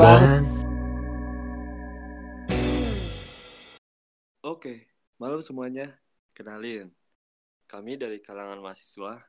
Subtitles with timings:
[0.00, 0.48] Bang.
[4.40, 4.88] Oke,
[5.20, 5.92] malam semuanya.
[6.32, 6.88] Kenalin,
[7.68, 9.20] kami dari kalangan mahasiswa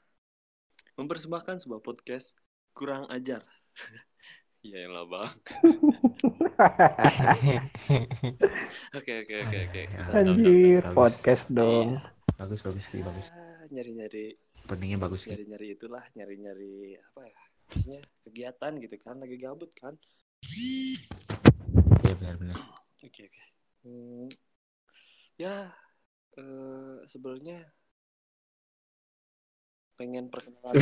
[0.95, 2.39] mempersembahkan sebuah podcast
[2.71, 3.43] kurang ajar.
[4.61, 5.25] Iya lah bang.
[8.93, 9.81] Oke oke oke oke.
[10.13, 10.93] Anjir, Bagus.
[10.93, 11.97] podcast dong.
[12.37, 14.37] bagus bagus sih bagus Ah, Nyari-nyari,
[14.69, 17.41] pentingnya bagus sih nyari-nyari itulah, nyari-nyari apa ya?
[17.73, 19.97] Maksudnya kegiatan gitu kan, lagi gabut kan?
[20.49, 22.57] Iya benar-benar
[23.01, 23.41] Oke oke.
[23.81, 24.29] Hmm,
[25.35, 25.73] ya
[26.37, 27.65] eh, sebenarnya
[29.97, 30.73] pengen perkenalan.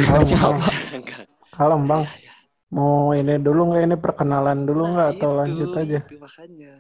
[0.96, 1.28] Enggak.
[1.56, 2.04] Kalem Bang.
[2.06, 2.36] Ya, ya.
[2.70, 6.00] Mau ini dulu nggak ini perkenalan dulu Nah, nggak atau itu, lanjut aja?
[6.06, 6.74] Itu makanya.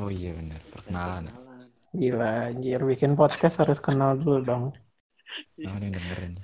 [0.00, 1.22] oh iya benar perkenalan.
[1.30, 1.66] Perkenalan.
[1.90, 4.64] Gila anjir, bikin podcast harus kenal dulu dong.
[5.62, 6.34] nah ini dengerin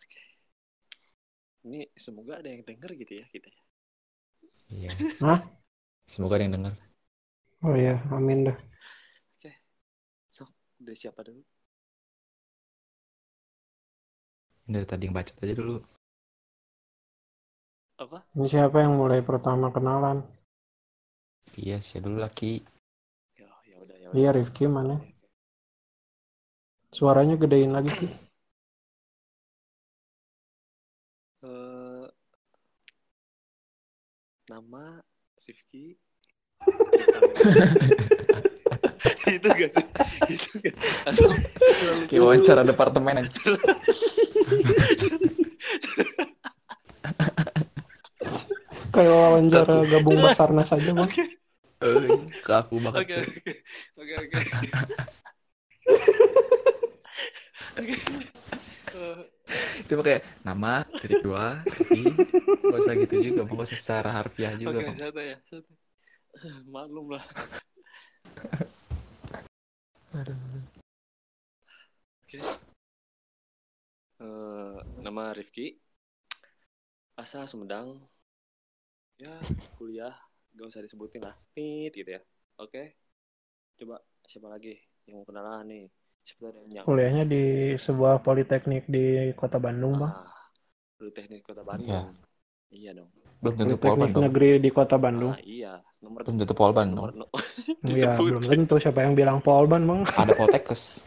[0.00, 0.22] Oke.
[1.68, 3.52] Ini semoga ada yang denger gitu ya kita.
[3.52, 3.67] ya.
[4.72, 5.42] Iya Hah?
[6.08, 6.74] semoga ada yang denger
[7.64, 8.56] Oh iya, amin dah.
[10.34, 10.44] So,
[10.78, 11.42] dari siapa dulu?
[14.66, 15.74] ini dari tadi yang baca aja dulu
[18.04, 18.18] Apa?
[18.34, 20.18] Ini siapa yang mulai pertama kenalan?
[21.62, 22.50] iya sih dulu laki
[23.40, 24.10] Ya, ya udah ya.
[24.12, 24.32] Iya.
[24.36, 24.94] Rifki mana?
[26.96, 28.10] Suaranya gedein lagi sih.
[34.48, 35.04] Nama
[35.44, 35.92] Rifki.
[39.28, 39.84] itu gak sih?
[40.32, 40.74] Itu gak?
[41.04, 41.36] Atau
[42.08, 43.30] kayak wawancara departemen aja
[48.88, 51.04] Kayak wawancara gabung Basarnas aja Bang.
[51.06, 51.24] Oke,
[51.78, 53.22] Eh, kaku banget oke,
[54.02, 54.66] oke, oke, oke.
[59.48, 59.80] Oke.
[59.80, 61.64] Itu pakai nama titik dua
[61.96, 62.04] i
[62.68, 65.38] gak usah gitu juga usah secara harfiah juga Oke, santai ya.
[66.44, 67.24] Eh, Maklum lah.
[72.28, 72.38] Oke.
[74.20, 75.80] Eh, nama Rifki.
[77.16, 78.04] Asal Sumedang.
[79.16, 79.32] Ya,
[79.80, 80.12] kuliah.
[80.52, 81.32] Gak usah disebutin lah.
[81.56, 82.20] Nit gitu ya.
[82.60, 83.00] Oke.
[83.80, 84.76] Coba siapa lagi
[85.08, 85.88] yang mau kenalan nih?
[86.68, 86.84] Nyam?
[86.84, 87.42] Kuliahnya di
[87.80, 90.12] sebuah politeknik di Kota Bandung, Bang.
[90.12, 90.28] Ah,
[91.00, 92.12] Lu teknik kota Bandung.
[92.68, 93.08] Iya dong.
[93.38, 95.32] belum tentu polban Politeknik dong negeri di Kota Bandung.
[95.32, 95.72] Ah, iya.
[96.02, 97.26] Nomor belum tentu polban nomor dong no.
[97.88, 100.00] Iya, belum tentu siapa yang bilang Polban, Bang.
[100.22, 100.82] ada poltekkes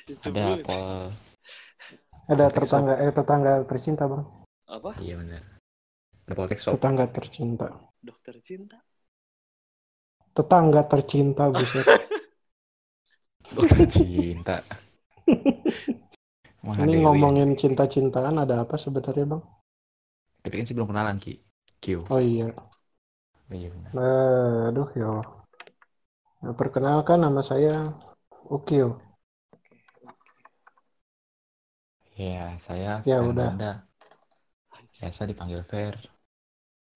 [0.00, 0.64] ada Disebut.
[0.64, 1.10] pol
[2.30, 4.22] Ada Poltek tetangga eh tetangga tercinta, Bang.
[4.70, 4.90] Apa?
[5.02, 5.42] iya benar
[6.30, 7.66] ada poltek shop Tetangga tercinta.
[7.98, 8.78] Dokter cinta.
[10.30, 11.86] Tetangga tercinta, buset.
[13.54, 14.62] Dokter cinta
[16.64, 17.04] Emang Ini Dewi.
[17.04, 19.42] ngomongin cinta-cintaan ada apa sebenarnya, Bang?
[20.44, 21.32] tapi kan sih belum kenalan ki
[21.82, 22.54] Q Oh iya.
[23.50, 25.04] Oh, iya benar Nah, aduh ya.
[25.10, 25.26] Allah.
[26.42, 27.74] Nah, perkenalkan nama saya
[28.56, 28.88] Ukil.
[32.22, 33.52] ya saya Ya, Fer udah.
[35.00, 35.94] Biasa dipanggil Fer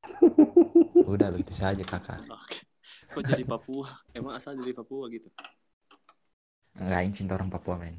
[1.13, 2.59] udah begitu saja kakak Oke.
[3.13, 3.89] Kok jadi Papua?
[4.19, 5.29] Emang asal dari Papua gitu?
[6.75, 7.95] Enggak, Aing cinta orang Papua men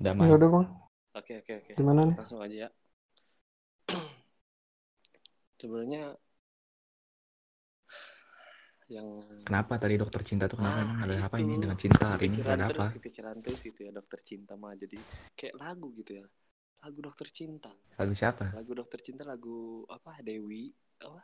[0.00, 0.66] Ya damai udah, Bang.
[1.12, 1.72] Oke oke oke.
[1.76, 2.16] Gimana nih?
[2.16, 2.68] Langsung aja ya.
[5.60, 6.16] Sebenarnya
[8.90, 9.06] yang
[9.46, 12.42] kenapa tadi dokter cinta tuh kenapa Ah, emang ada apa ini dengan cinta hari ini
[12.42, 14.98] ada apa terus, kepikiran terus gitu ya dokter cinta mah jadi
[15.38, 16.26] kayak lagu gitu ya.
[16.82, 17.70] Lagu dokter cinta.
[18.00, 20.18] lagu siapa Lagu dokter cinta lagu apa?
[20.26, 21.22] Dewi apa?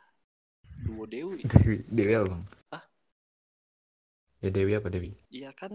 [0.85, 1.43] Duo Dewi.
[1.51, 2.83] Dewi Dewi apa bang Ah?
[4.39, 5.71] Ya Dewi apa Dewi Iya kan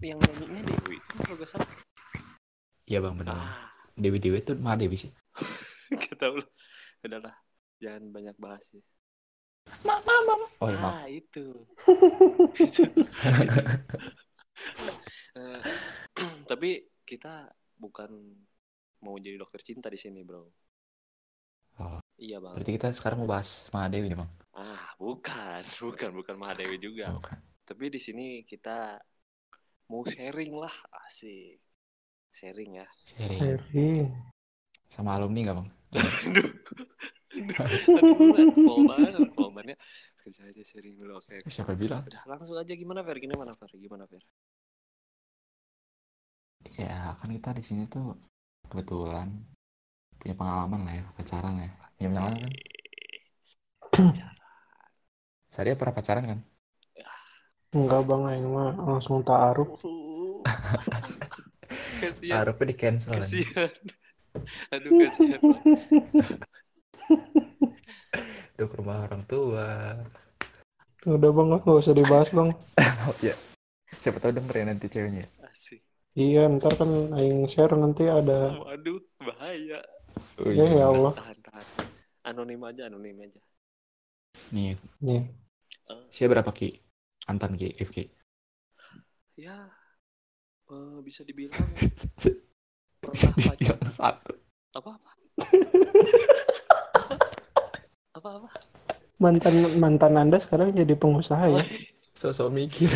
[0.00, 1.70] yang nyanyinya Dewi kan kalau gak salah.
[2.86, 5.10] iya bang benar Ah, Dewi Dewi tuh mah Dewi sih
[6.02, 6.48] gak tau lah.
[7.00, 7.32] Udahlah,
[7.80, 8.82] jangan banyak bahas ya.
[10.60, 11.44] oh iya maaf Ah, itu.
[15.30, 15.60] Eh,
[16.50, 17.48] tapi kita
[17.80, 18.10] bukan
[19.00, 20.44] mau jadi dokter cinta di sini, bro.
[21.80, 21.96] Oh.
[22.20, 22.60] Iya, bang.
[22.60, 27.08] berarti kita sekarang mau bahas Mahadewi nih bang Ah, bukan, bukan, bukan Mahadewi juga.
[27.08, 27.38] Oh, bukan.
[27.70, 28.98] Tapi di sini kita
[29.94, 30.74] mau sharing lah,
[31.06, 31.62] asik.
[32.34, 32.86] Sharing ya.
[33.06, 33.90] sharing Heri.
[34.90, 35.68] sama alumni nggak bang
[36.30, 36.50] Aduh.
[39.34, 39.74] Polbannya
[40.18, 41.18] kerja aja sharing dulu.
[41.18, 43.18] Oke, siapa bilang Udah langsung aja gimana Fer?
[43.22, 43.70] Gimana Fer?
[43.78, 44.22] Gimana Fer?
[46.76, 48.12] ya kan kita di sini tuh
[48.68, 49.32] kebetulan
[50.20, 52.52] punya pengalaman lah ya pacaran ya punya pengalaman kan
[53.90, 54.36] Pacaran.
[55.48, 56.38] saya pernah pacaran kan
[57.70, 59.78] Enggak, Bang, aing mah langsung taaruf.
[59.86, 60.42] Uh.
[62.02, 63.70] kasihan, Taruhnya di cancel kasihan.
[64.74, 65.40] Aduh kasihan.
[68.58, 69.94] Tuh ke rumah orang tua.
[71.06, 72.50] Udah bang, nggak usah dibahas bang.
[73.06, 73.34] Oh ya.
[74.02, 75.26] Siapa tahu denger ya nanti ceweknya.
[75.46, 75.80] Asik.
[76.18, 78.58] Iya, ntar kan aing share nanti ada.
[78.66, 79.78] Waduh, bahaya.
[80.42, 81.14] Oh, Ya ya Allah.
[81.14, 81.66] Tahan, tahan.
[82.26, 83.40] Anonim aja, anonim aja.
[84.50, 85.22] Nih, Nih,
[85.90, 86.89] Eh, siapa berapa Ki?
[87.28, 88.08] Antan Ki, Rifki.
[89.36, 89.56] ya,
[90.68, 91.56] eh, bisa dibilang
[93.00, 94.34] pernah pacar Yang satu.
[94.70, 95.10] apa apa
[98.16, 98.48] apa apa
[99.18, 101.62] mantan mantan anda sekarang jadi pengusaha ya?
[102.14, 102.88] Sosok mikir.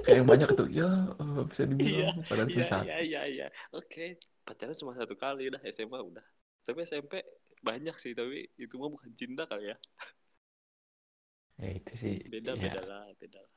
[0.00, 0.88] Kayak yang banyak tuh, ya
[1.20, 2.84] eh, bisa dibilang padahal cuma iya satu.
[2.88, 4.04] iya iya iya oke
[4.42, 6.24] pacaran cuma satu kali udah SMA udah
[6.64, 7.20] tapi SMP
[7.60, 9.76] banyak sih tapi itu mah bukan cinta kali ya
[11.62, 12.14] Ya itu sih.
[12.32, 12.62] beda ya.
[12.64, 13.54] beda lah beda lah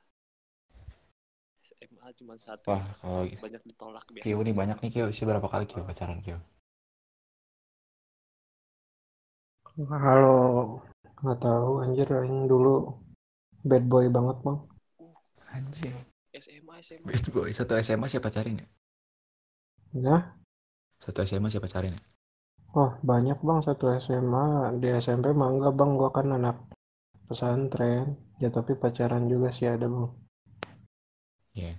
[1.68, 5.48] SMA cuma satu Wah, kalau banyak ditolak biasa Kio nih banyak nih Kio, sih berapa
[5.54, 6.38] kali Kio pacaran Kio?
[10.06, 10.36] Halo,
[11.22, 12.76] nggak tahu anjir aing dulu
[13.70, 14.58] bad boy banget bang.
[15.56, 15.96] Anjing.
[16.44, 17.50] SMA SMA Bad boy.
[17.58, 18.68] Satu SMA siapa pacarin ya?
[19.94, 20.36] Ya,
[21.04, 22.02] Satu SMA siapa pacarin ya?
[22.82, 24.46] oh banyak bang satu SMA
[24.82, 26.56] di SMP mah enggak bang, gua kan anak
[27.32, 28.20] pesantren.
[28.38, 30.12] Ya tapi pacaran juga sih ada bang.
[31.52, 31.74] Iya.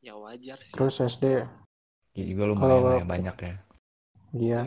[0.00, 1.44] ya wajar sih Terus SD,
[2.10, 3.54] Ya juga lumayan Kalau- ya, banyak ya.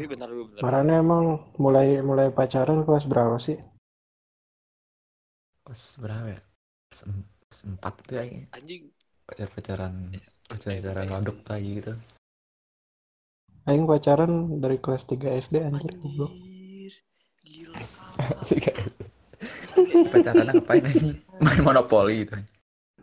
[0.07, 0.43] bentar dulu.
[0.59, 1.23] Marane emang
[1.55, 3.55] mulai mulai pacaran kelas berapa sih?
[5.63, 6.41] Kelas berapa ya?
[6.91, 8.23] Kelas empat tuh ya.
[8.51, 8.91] anjing
[9.23, 11.11] Pacar-pacaran, S- pacar-pacaran SMP.
[11.15, 11.93] ngodok tuh gitu.
[13.63, 16.31] Aing pacaran dari kelas 3 SD anjir goblok.
[16.35, 16.93] anjir
[17.41, 17.79] gila
[20.13, 21.01] Pacaran ngapain aja?
[21.43, 22.35] Main monopoli gitu.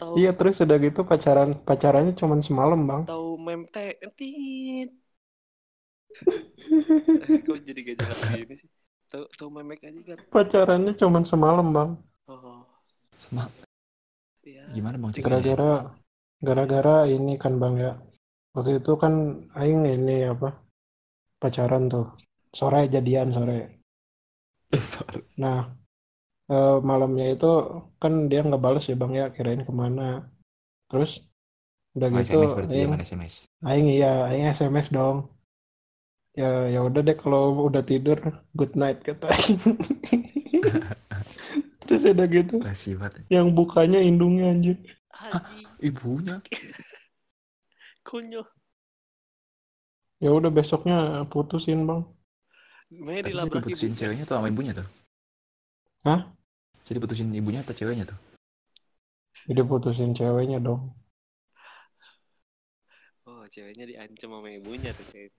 [0.01, 3.03] tahu Iya terus udah gitu pacaran pacarannya cuma semalam bang.
[3.05, 4.91] tahu mem tit
[7.21, 8.69] eh, kok jadi gak jelas gini sih
[9.11, 11.91] tahu tahu memek aja kan Pacarannya cuma semalam bang.
[12.31, 12.65] oh
[13.21, 13.51] Semak.
[14.47, 15.13] iya Gimana bang?
[15.21, 15.73] Gara-gara
[16.41, 17.93] gara-gara ini kan bang ya.
[18.55, 19.15] Waktu itu kan
[19.55, 20.49] Aing ini apa
[21.43, 22.07] pacaran tuh
[22.55, 23.59] sore jadian sore.
[25.43, 25.80] Nah
[26.53, 27.47] eh, malamnya itu
[28.03, 30.03] kan dia nggak bales ya bang ya kirain ke mana.
[30.91, 31.11] Terus
[31.97, 33.35] udah Oh, gitu SMS berarti Aing zaman SMS.
[33.69, 35.19] Aing iya Aing SMS dong.
[36.41, 38.19] Ya ya udah deh kalau udah tidur
[38.59, 39.59] good night kata Aing.
[41.87, 42.57] Terus udah gitu
[43.35, 44.77] yang bukanya indungnya anjir.
[45.21, 46.37] anjing Ibunya.
[48.05, 48.47] konyol
[50.25, 50.97] Ya udah besoknya
[51.33, 52.03] putusin bang.
[53.03, 53.99] Makanya Tapi dilabrak diputusin ibunya.
[53.99, 54.87] ceweknya tuh sama ibunya tuh.
[56.05, 56.40] Hah?
[56.91, 58.19] Jadi putusin ibunya atau ceweknya tuh?
[59.49, 60.91] Jadi putusin ceweknya dong.
[63.31, 65.39] Oh, ceweknya diancam sama ibunya tuh kayaknya.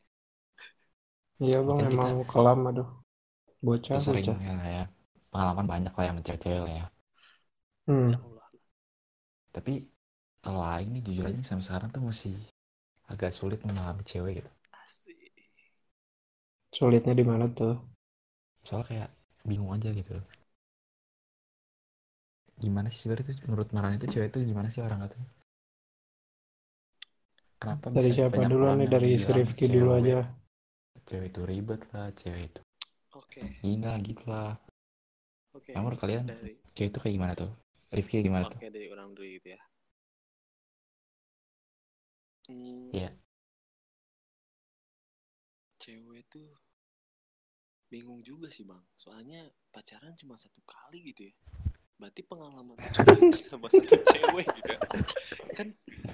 [1.44, 2.90] Iya bang Mungkin kita- emang kelam aduh.
[3.62, 4.38] Bocah Ya, sering bocah.
[4.42, 4.84] ya, lah ya.
[5.32, 6.86] Pengalaman banyak lah yang cewek-cewek lah ya.
[7.88, 8.12] Hmm.
[9.52, 9.74] Tapi
[10.40, 12.34] kalau Aing nih jujur aja nih, sampai sekarang tuh masih
[13.12, 14.52] agak sulit memahami cewek gitu.
[14.72, 15.20] Asik.
[16.72, 17.76] Sulitnya di mana tuh?
[18.64, 19.10] Soalnya kayak
[19.46, 20.16] bingung aja gitu.
[22.62, 25.30] Gimana sih sebenarnya tuh menurut Maran itu cewek itu gimana sih orang katanya?
[27.62, 30.20] Kenapa Dari bisa siapa dulu nih dari si Rifki dulu cewek- aja.
[31.08, 32.62] Cewek itu ribet lah, cewek itu
[33.18, 34.54] Oke, gila gitu lah.
[35.58, 35.72] oke.
[35.74, 37.52] Nah, menurut kalian Dari cewek itu kayak gimana tuh?
[37.92, 38.60] Rifki gimana tuh?
[38.62, 39.62] oke dari orang dulu gitu ya.
[42.50, 43.10] Hmm, Iya.
[45.82, 46.50] Cewek tuh
[47.92, 48.80] bingung juga sih bang.
[48.96, 51.34] Soalnya pacaran cuma satu kali gitu ya.
[52.02, 54.74] Berarti pengalaman cuma sama satu cewek gitu.
[54.74, 54.80] ya.
[55.54, 55.68] Kan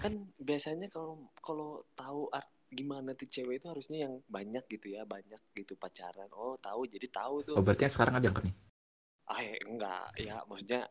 [0.03, 5.07] kan biasanya kalau kalau tahu art gimana tuh cewek itu harusnya yang banyak gitu ya,
[5.07, 6.27] banyak gitu pacaran.
[6.35, 7.55] Oh tahu jadi tahu tuh.
[7.55, 8.55] Oh berarti yang sekarang ada diangkat nih?
[9.31, 10.81] Ah ya, enggak, ya maksudnya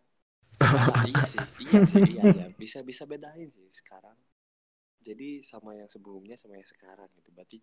[1.13, 4.17] iya sih, iya sih, iya ya bisa bisa bedain sih sekarang.
[5.05, 7.29] Jadi sama yang sebelumnya sama yang sekarang gitu.
[7.37, 7.61] Berarti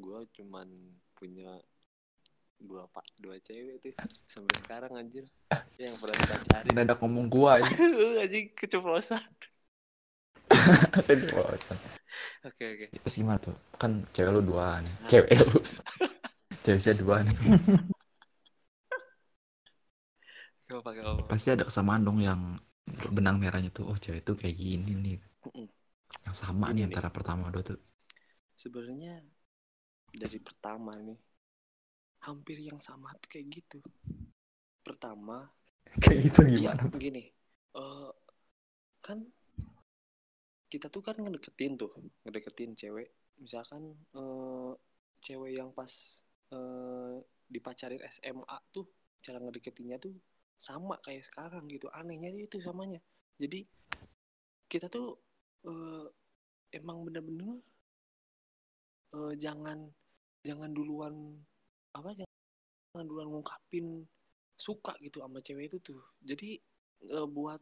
[0.00, 0.72] gue cuman
[1.12, 1.60] punya
[2.56, 3.92] dua pak dua cewek tuh
[4.26, 5.24] sampai sekarang anjir
[5.76, 7.68] yang pernah dipacarin Mendadak ngomong gua aja.
[8.24, 8.48] anjing
[11.06, 11.78] keceplosan
[12.46, 13.54] oke oke Terus gimana tuh?
[13.78, 14.94] Kan cewek lu dua nih.
[15.10, 15.46] Cewek lu.
[16.64, 17.36] cewek saya dua nih.
[20.66, 22.40] gak apa gak apa Pasti ada kesamaan dong yang
[23.14, 23.86] benang merahnya tuh.
[23.90, 25.16] Oh cewek tuh kayak gini nih.
[25.46, 25.66] Mm-mm.
[26.26, 26.92] Yang sama Gini nih nih.
[26.94, 27.78] antara pertama dua tuh.
[28.56, 29.12] sebenarnya
[30.20, 31.18] dari pertama nih
[32.26, 33.78] hampir yang sama tuh kayak gitu
[34.86, 35.46] pertama
[36.02, 36.82] Kayak gitu Iya, gimana?
[36.98, 37.24] gini.
[37.78, 38.10] eh
[39.04, 39.18] kan
[40.66, 41.94] kita tuh kan ngedeketin tuh,
[42.26, 43.08] ngedeketin cewek.
[43.38, 43.82] Misalkan
[44.18, 44.72] eh
[45.22, 45.90] cewek yang pas
[46.50, 47.14] eh,
[47.46, 48.86] dipacarin SMA tuh
[49.22, 50.14] cara ngedeketinnya tuh
[50.58, 52.98] sama kayak sekarang gitu anehnya itu samanya
[53.36, 53.60] jadi
[54.70, 55.18] kita tuh
[55.66, 56.06] eh,
[56.78, 57.58] emang bener-bener
[59.16, 59.78] eh, jangan
[60.46, 61.14] jangan duluan
[61.96, 64.04] apa jangan duluan ngungkapin
[64.56, 66.00] suka gitu sama cewek itu tuh.
[66.20, 66.60] Jadi
[67.08, 67.60] eh, buat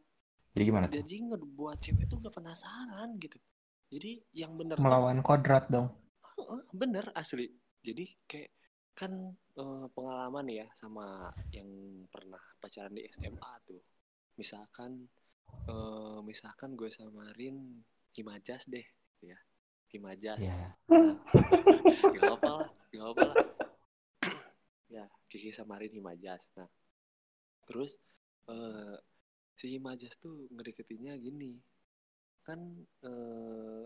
[0.55, 0.95] Jadi gimana tuh?
[1.03, 3.39] jadi ngebuat cewek tuh gak penasaran gitu.
[3.91, 5.91] Jadi yang bener tuh Melawan kodrat dong.
[6.35, 7.47] Heeh, bener asli.
[7.83, 8.51] Jadi kayak
[8.95, 9.11] kan
[9.59, 11.67] eh, pengalaman ya sama yang
[12.07, 13.83] pernah pacaran di SMA tuh.
[14.39, 15.03] Misalkan
[15.67, 17.83] eh, misalkan gue samarin
[18.15, 18.83] Himajas deh
[19.19, 19.35] ya.
[19.91, 20.75] Himajas Ya,
[22.15, 23.39] gak apa lah gak apa lah
[24.89, 26.69] ya Kiki samarin Himajas nah
[27.65, 27.97] terus
[28.49, 28.97] eh,
[29.55, 31.57] si Himajas tuh ngedeketinnya gini.
[32.45, 33.83] Kan eh,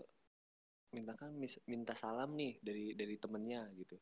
[0.90, 1.30] minta kan
[1.70, 3.96] minta salam nih dari dari temennya gitu.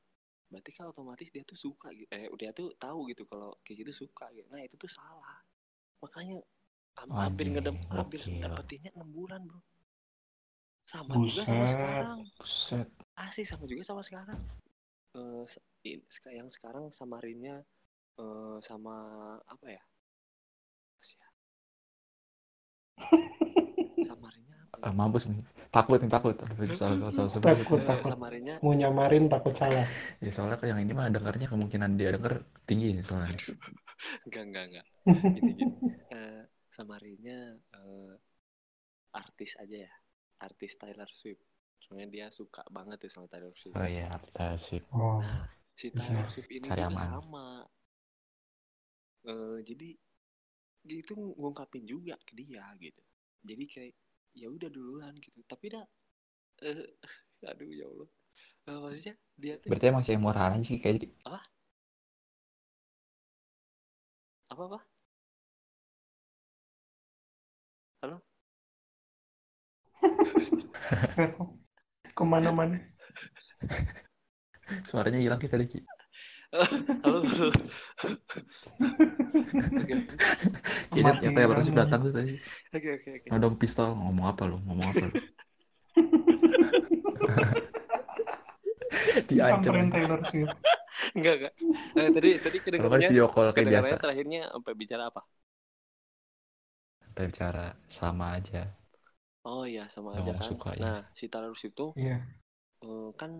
[0.48, 2.08] Berarti kan otomatis dia tuh suka gitu.
[2.10, 4.48] Eh dia tuh tahu gitu kalau kayak gitu suka gitu.
[4.50, 5.44] Nah itu tuh salah.
[6.00, 6.40] Makanya
[6.98, 9.60] ham- hampir Anjing, ngedem hampir dapetinnya enam bulan bro.
[10.88, 11.74] Sama juga sama Buset.
[11.76, 12.18] sekarang.
[12.40, 12.88] Buset.
[13.18, 14.38] asli sama juga sama sekarang
[15.16, 15.44] eh
[16.14, 17.56] seka- yang sekarang samarinnya
[18.22, 18.96] eh, sama
[19.54, 19.82] apa ya
[21.02, 21.28] ya.
[24.06, 24.86] samarinnya apa ya?
[24.86, 25.40] Ah, mampus nih.
[25.74, 26.34] Takut nih, takut.
[26.38, 27.42] Aduh, soal, soal, soal.
[27.42, 28.14] Takut, takut.
[28.14, 29.86] samarinnya Mau nyamarin takut salah.
[30.24, 32.34] Ya soalnya kayak yang ini mah dengarnya kemungkinan dia denger
[32.68, 33.34] tinggi nih soalnya.
[34.26, 34.86] enggak enggak enggak
[35.34, 35.74] gini gini
[36.08, 36.40] Eh,
[36.72, 37.38] samarinnya
[37.76, 38.12] eh,
[39.22, 39.92] artis aja ya
[40.46, 41.44] artis Taylor Swift
[41.82, 44.80] soalnya dia suka banget tuh sama Taylor Swift Oh iya, kita sih.
[44.92, 45.40] Oh, Nah,
[45.78, 46.12] si Bisa.
[46.12, 47.08] Taylor Swift ini Cari juga aman.
[47.08, 47.46] sama.
[49.32, 49.88] Eh, jadi
[50.92, 53.02] gitu ngungkapin juga ke dia gitu.
[53.48, 53.94] Jadi kayak
[54.40, 55.40] ya udah duluan gitu.
[55.52, 55.84] Tapi dah
[56.68, 56.86] eh
[57.50, 58.10] aduh ya Allah.
[58.70, 60.98] Eh, maksudnya dia tuh Berarti emang sih murahan aja sih kayak
[64.52, 64.78] apa apa?
[68.02, 68.22] Halo?
[72.18, 72.82] ke mana-mana.
[74.90, 75.78] suaranya hilang kita Diki.
[76.50, 77.48] Halo, halo.
[79.78, 79.94] Oke,
[80.90, 81.76] Jadi Mati yang kamu.
[81.76, 82.32] datang tuh tadi.
[82.72, 83.26] oke, oke, oke.
[83.30, 84.56] Nodong pistol, ngomong apa lu?
[84.64, 85.12] Ngomong apa lu?
[89.28, 89.92] Diancam.
[89.92, 90.56] Taylor Swift.
[91.12, 91.52] Enggak, enggak.
[92.00, 93.94] Eh, tadi tadi Kalau kedengarannya video call kayak biasa.
[94.00, 95.20] terakhirnya sampai bicara apa?
[97.04, 98.72] Kita bicara sama aja.
[99.50, 100.48] Oh iya sama aja kan.
[100.48, 100.92] suka, iya.
[100.92, 102.28] Nah, si Taylor Swift tuh Iya.
[102.86, 103.32] eh, kan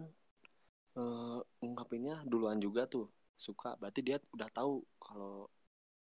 [1.01, 3.07] eh, ungkapinnya duluan juga tuh
[3.47, 3.71] suka.
[3.81, 4.75] Berarti dia udah tahu
[5.05, 5.35] kalau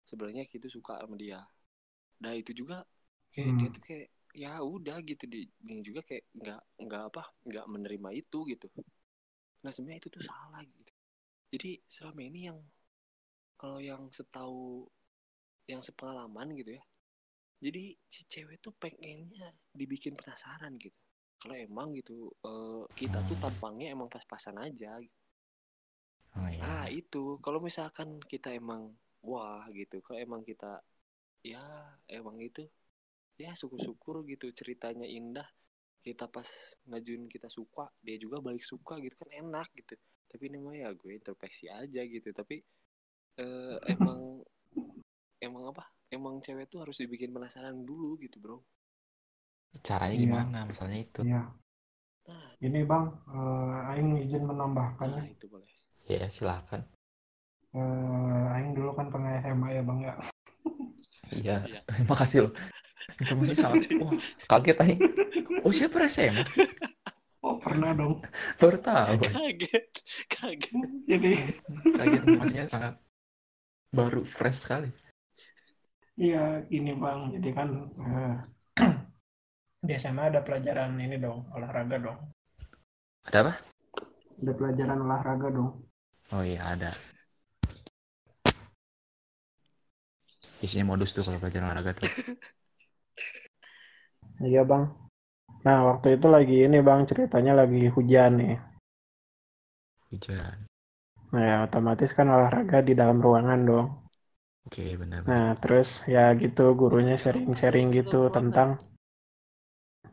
[0.09, 1.39] sebenarnya gitu suka sama dia.
[2.23, 2.77] Nah itu juga
[3.33, 3.59] kayak Hmm.
[3.59, 4.07] dia tuh kayak
[4.43, 8.67] ya udah gitu di dia juga kayak nggak nggak apa nggak menerima itu gitu.
[9.63, 10.93] Nah sebenarnya itu tuh salah gitu.
[11.53, 12.59] Jadi selama ini yang
[13.61, 14.89] kalau yang setahu
[15.71, 16.83] yang sepengalaman gitu ya.
[17.57, 20.97] Jadi si cewek tuh pengennya dibikin penasaran gitu.
[21.37, 24.97] Kalau emang gitu eh, kita tuh tampangnya emang pas-pasan aja.
[26.37, 26.61] Oh iya.
[26.61, 28.93] Ah itu kalau misalkan kita emang
[29.25, 30.81] wah gitu, kalau emang kita
[31.41, 31.61] ya
[32.09, 32.65] emang itu
[33.37, 35.45] ya syukur-syukur gitu ceritanya indah
[36.01, 36.47] kita pas
[36.89, 39.93] ngajuin kita suka dia juga balik suka gitu kan enak gitu
[40.27, 42.63] tapi ini mah ya gue introspeksi aja gitu tapi
[43.37, 44.41] eh, emang
[45.37, 48.57] emang apa emang cewek tuh harus dibikin penasaran dulu gitu bro
[49.83, 50.23] Caranya Iya.
[50.25, 50.57] gimana?
[50.65, 51.21] Masalahnya itu.
[51.21, 51.43] Iya.
[52.27, 55.09] nah Ini Bang, eh, Aing izin menambahkan.
[55.11, 55.69] nah itu boleh
[56.07, 56.81] Ya silakan.
[57.75, 60.13] Eh, Aing dulu kan pernah SMA ya Bang ya.
[61.35, 61.55] Iya.
[61.67, 61.81] Iya.
[62.09, 62.53] Makasih loh.
[63.19, 63.83] Informasi sangat.
[64.01, 64.15] Wah,
[64.49, 64.95] kaget aja.
[65.67, 66.43] Oh siapa SMA?
[67.43, 68.23] Oh pernah dong.
[68.57, 69.19] Baru tahu.
[69.21, 69.93] kaget
[70.31, 70.73] kaget
[71.05, 71.31] Jadi
[71.93, 72.93] Kaget informasinya sangat
[73.91, 74.89] baru fresh sekali.
[76.17, 77.31] Iya ini Bang.
[77.33, 77.69] Jadi kan
[78.01, 78.35] eh,
[79.87, 82.19] di SMA ada pelajaran ini dong, olahraga dong.
[83.29, 83.53] Ada apa?
[84.41, 85.71] Ada pelajaran olahraga dong.
[86.33, 86.91] Oh iya ada.
[90.57, 92.09] Isinya modus tuh kalau pelajaran olahraga tuh.
[94.37, 94.93] Iya Bang.
[95.65, 98.53] Nah waktu itu lagi ini Bang ceritanya lagi hujan nih.
[100.13, 100.69] Hujan.
[101.33, 104.06] Nah ya otomatis kan olahraga di dalam ruangan dong.
[104.67, 105.23] Oke benar.
[105.23, 108.77] Nah terus ya gitu gurunya sharing-sharing gitu tentang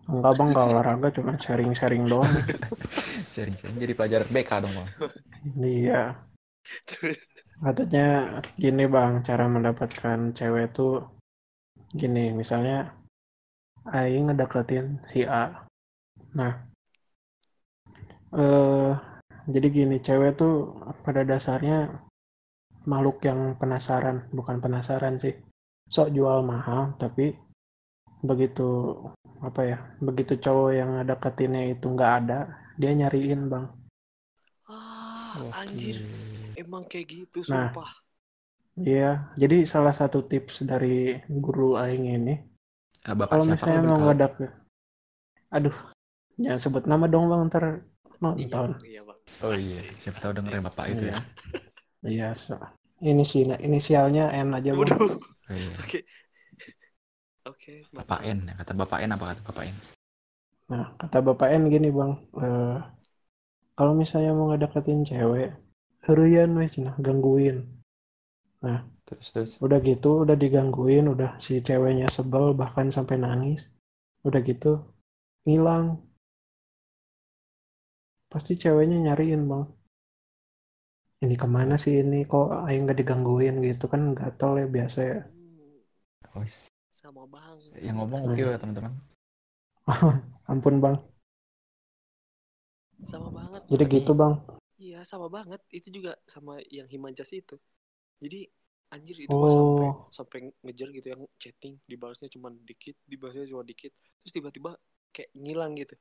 [0.04, 2.28] Enggak bang, nggak olahraga, cuma sharing-sharing doang.
[3.34, 4.88] Sering-sering jadi pelajaran BK dong bang.
[5.64, 6.02] Iya,
[6.84, 7.24] terus
[7.56, 11.08] katanya gini bang, cara mendapatkan cewek tuh
[11.96, 12.92] gini, misalnya
[13.88, 15.64] Aing ngedeketin si A.
[16.36, 16.52] Nah,
[18.36, 18.92] eh
[19.48, 21.96] jadi gini cewek tuh pada dasarnya
[22.90, 25.34] makhluk yang penasaran bukan penasaran sih
[25.88, 27.36] sok jual mahal tapi
[28.24, 28.96] begitu
[29.44, 32.38] apa ya begitu cowok yang deketinnya itu nggak ada
[32.80, 33.66] dia nyariin bang
[34.64, 35.52] Ah, Oke.
[35.60, 36.00] anjir.
[36.56, 37.90] Emang kayak gitu, Nah, sumpah.
[38.80, 42.34] Iya, jadi salah satu tips dari guru Aing ini,
[43.04, 44.32] Ah, bapak kalau siapa misalnya mau ngedak,
[45.52, 45.76] aduh,
[46.40, 48.68] jangan sebut nama dong bang, ntar Iya, nonton.
[48.72, 48.82] Bang.
[48.88, 49.20] Iya, Bang.
[49.44, 51.16] Oh iya, siapa tahu denger ya bapak itu ya.
[52.04, 52.54] Iya, so.
[53.00, 54.70] ini sih inisialnya N aja.
[54.76, 55.18] Waduh.
[55.48, 55.74] Iya.
[55.82, 55.98] Oke.
[57.44, 58.54] Oke, Bapak N, ya.
[58.56, 59.76] kata bapak N apa kata bapak N?
[60.72, 62.76] Nah, kata Bapak N gini bang, eh,
[63.76, 65.52] kalau misalnya mau ngedeketin cewek,
[66.08, 67.68] herian weh cenah, gangguin.
[69.04, 69.52] Terus terus.
[69.60, 73.68] Udah gitu, udah digangguin, udah si ceweknya sebel bahkan sampai nangis.
[74.24, 74.80] Udah gitu,
[75.44, 76.00] ngilang.
[78.32, 79.68] Pasti ceweknya nyariin bang.
[81.24, 85.18] Ini ke mana sih ini kok aing nggak digangguin gitu kan gatel ya biasa ya.
[86.34, 86.44] Oh,
[86.94, 87.58] sama Bang.
[87.86, 88.92] yang ngomong oke ya teman-teman.
[90.52, 90.96] Ampun bang.
[93.04, 93.62] Sama banget.
[93.70, 94.34] Jadi gitu bang.
[94.80, 95.60] Iya, sama banget.
[95.78, 97.56] Itu juga sama yang Himajas itu.
[98.24, 98.40] Jadi
[98.94, 103.62] anjir itu mah sampai Oh, sampai ngejar gitu yang chatting dibalasnya cuma dikit, dibalasnya cuma
[103.66, 103.92] dikit.
[104.22, 104.72] Terus tiba-tiba
[105.14, 105.94] kayak ngilang gitu.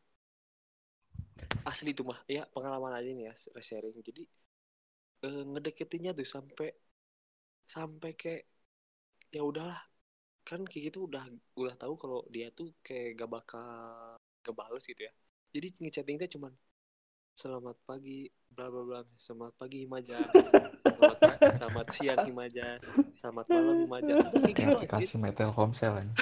[1.64, 2.20] Asli itu mah.
[2.28, 3.96] Ya, pengalaman aja nih ya sharing.
[4.04, 4.24] Jadi
[5.28, 6.68] eh, ngedeketinnya tuh sampai
[7.76, 8.44] sampai kayak
[9.36, 9.82] ya udahlah.
[10.50, 11.24] Kan kayak gitu udah
[11.62, 13.68] udah tahu kalau dia tuh kayak gak bakal
[14.46, 15.14] kebales gitu ya.
[15.56, 16.54] Jadi ngechattingnya cuman
[17.42, 20.34] selamat pagi bla bla bla selamat pagi Himajas
[20.98, 21.20] selamat,
[21.58, 22.84] selamat siang Himajas
[23.20, 25.10] selamat malam Himajas udah kayak gitu Kayak anjir.
[25.10, 26.14] aplikasi My Telkomsel aja.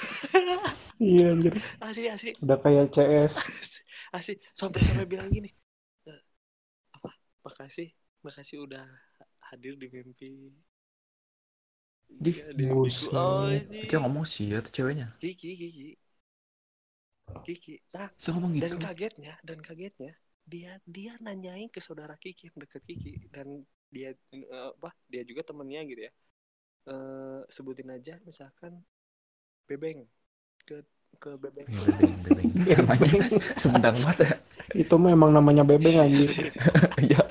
[1.02, 1.54] iya anjir.
[1.82, 2.32] asli asli.
[2.44, 3.34] Udah kayak CS.
[3.62, 3.82] asli,
[4.18, 4.34] asli.
[4.60, 5.50] sampai sampai bilang gini
[6.10, 6.22] "Eh,
[6.98, 7.12] apa?
[7.46, 7.90] Makasih
[8.26, 8.86] makasih udah
[9.50, 10.30] hadir di mimpi
[12.24, 12.66] Di- Iya, di.
[12.70, 13.12] Buset.
[13.16, 13.50] oh
[13.84, 15.08] Itu yang ngomong sih atau ceweknya?
[15.20, 15.98] Kiki Kiki
[17.46, 18.62] Kiki nah Saya ngomong gitu.
[18.62, 20.14] dan kagetnya dan kagetnya
[20.46, 23.48] dia dia nanyain ke saudara Kiki yang deket Kiki dan
[23.94, 26.12] dia eh, apa dia juga temennya gitu ya
[26.92, 28.74] eh sebutin aja misalkan
[29.70, 30.00] bebeng
[30.68, 30.78] ke
[31.24, 32.50] ke bebeng Ya, bebeng, bebeng.
[32.90, 33.22] Namanya
[33.56, 34.32] semendang banget ya.
[34.76, 36.32] Itu mah emang namanya bebeng anjir.
[37.02, 37.22] Iya.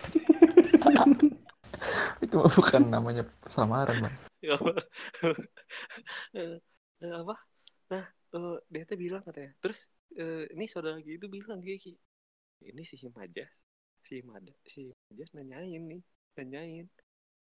[2.31, 4.15] Itu bukan namanya samaran, Bang.
[4.41, 4.55] Ya.
[7.01, 7.33] Eh, apa
[7.89, 8.05] nah
[8.37, 11.97] eh, dia tuh bilang katanya terus eh, ini saudara Kiki itu bilang Kiki
[12.69, 13.65] ini si Himajas
[14.05, 16.03] si Himada si Himajas nanyain nih
[16.37, 16.87] nanyain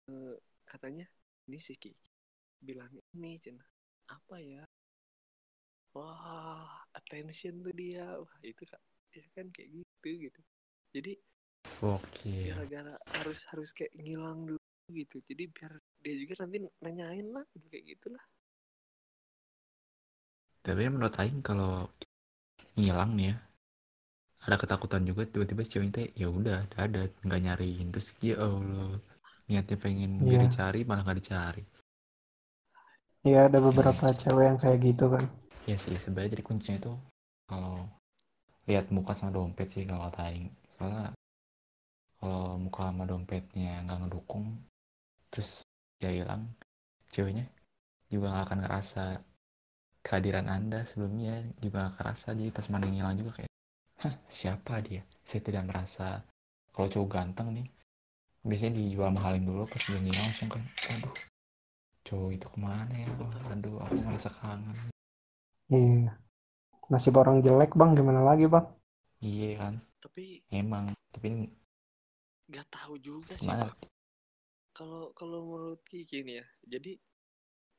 [0.08, 1.04] Eh, katanya
[1.52, 2.08] ini si Kiki
[2.64, 3.64] bilang ini cina
[4.08, 4.64] apa ya
[5.92, 8.80] wah attention tuh dia wah itu kak
[9.12, 10.42] dia kan kayak gitu gitu
[10.96, 11.14] jadi
[11.84, 12.48] Oke.
[12.48, 14.57] gara-gara harus harus kayak ngilang dulu
[14.92, 15.72] gitu jadi biar
[16.04, 18.24] dia juga nanti nanyain lah gitu kayak gitulah
[20.66, 21.88] Tapi menurut Aing kalau
[22.78, 23.36] ngilang nih ya,
[24.46, 28.36] ada ketakutan juga tiba-tiba si cewek teh ya udah ada ada nggak nyariin terus ya
[28.48, 28.92] Allah
[29.50, 30.28] niatnya pengen Iya.
[30.30, 31.64] biar dicari malah nggak dicari.
[33.28, 35.26] Iya ada beberapa cewek yang kayak gitu kan.
[35.70, 36.94] Ya sih sebenarnya jadi kuncinya itu
[37.50, 37.76] kalau
[38.70, 40.48] lihat muka sama dompet sih kalau Aing.
[40.76, 41.06] Soalnya
[42.20, 44.46] kalau muka sama dompetnya nggak ngedukung
[45.32, 45.64] terus
[46.04, 46.48] ya hilang.
[47.12, 47.46] Ceweknya
[48.08, 49.04] juga nggak akan ngerasa
[50.04, 53.52] kehadiran anda sebelumnya juga nggak kerasa jadi pas mana ngilang juga kayak
[54.04, 55.04] hah siapa dia?
[55.28, 56.22] Saya tidak merasa
[56.72, 57.68] kalau cowok ganteng nih.
[58.48, 60.64] Biasanya dijual mahalin dulu pas dia ngilang langsung kan
[60.96, 61.16] aduh
[62.08, 63.10] cowok itu ke mana ya?
[63.52, 64.78] Aduh aku merasa kangen.
[65.68, 66.16] Iya.
[66.88, 67.92] Nasib orang jelek bang.
[68.00, 68.64] Gimana lagi bang?
[69.20, 69.74] iya kan?
[70.00, 71.50] Tapi emang tapi
[72.48, 73.74] nggak tahu juga sih Bang.
[74.78, 76.92] Kalau kalau menurut Kiki nih ya jadi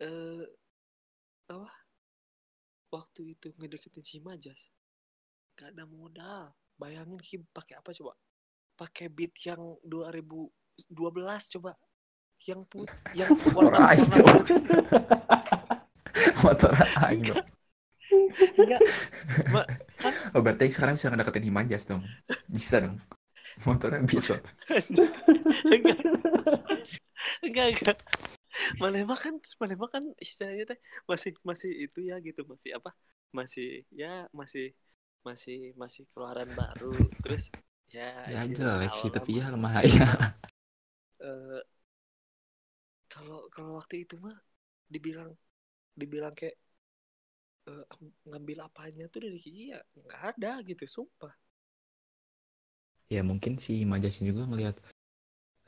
[0.02, 0.44] eh
[1.46, 1.70] apa?
[2.88, 4.74] Waktu itu ngedeketin si Majas
[5.54, 6.50] gak ada modal.
[6.78, 8.18] Bayangin Ki pakai apa coba?
[8.74, 11.78] Pakai beat yang 2012 coba.
[12.42, 13.98] Yang put yang Motor warna
[16.42, 16.70] motor
[17.02, 17.22] aing.
[17.26, 17.42] Dong
[18.58, 18.80] enggak.
[19.50, 19.66] Ma,
[19.98, 22.02] kan oh berarti sekarang bisa ngedeketin Himajas dong.
[22.46, 23.02] Bisa dong
[23.66, 24.34] motornya bisa.
[25.72, 25.98] Enggak
[27.44, 27.96] enggak enggak.
[28.82, 30.78] Malema kan Malema kan istilahnya teh
[31.10, 32.90] masih masih itu ya gitu masih apa
[33.38, 33.66] masih
[34.02, 34.64] ya masih
[35.26, 37.12] masih masih keluaran baru.
[37.22, 37.42] Terus
[37.94, 40.10] ya ya gitu, jelek sih tapi ya lumayan.
[41.20, 41.62] eh,
[43.12, 44.36] kalau kalau waktu itu mah
[44.92, 45.30] dibilang
[46.00, 46.56] dibilang kayak
[47.94, 51.32] am- ngambil apanya tuh dari Kiki ya nggak ada gitu sumpah
[53.08, 54.76] ya mungkin si Majasnya juga ngelihat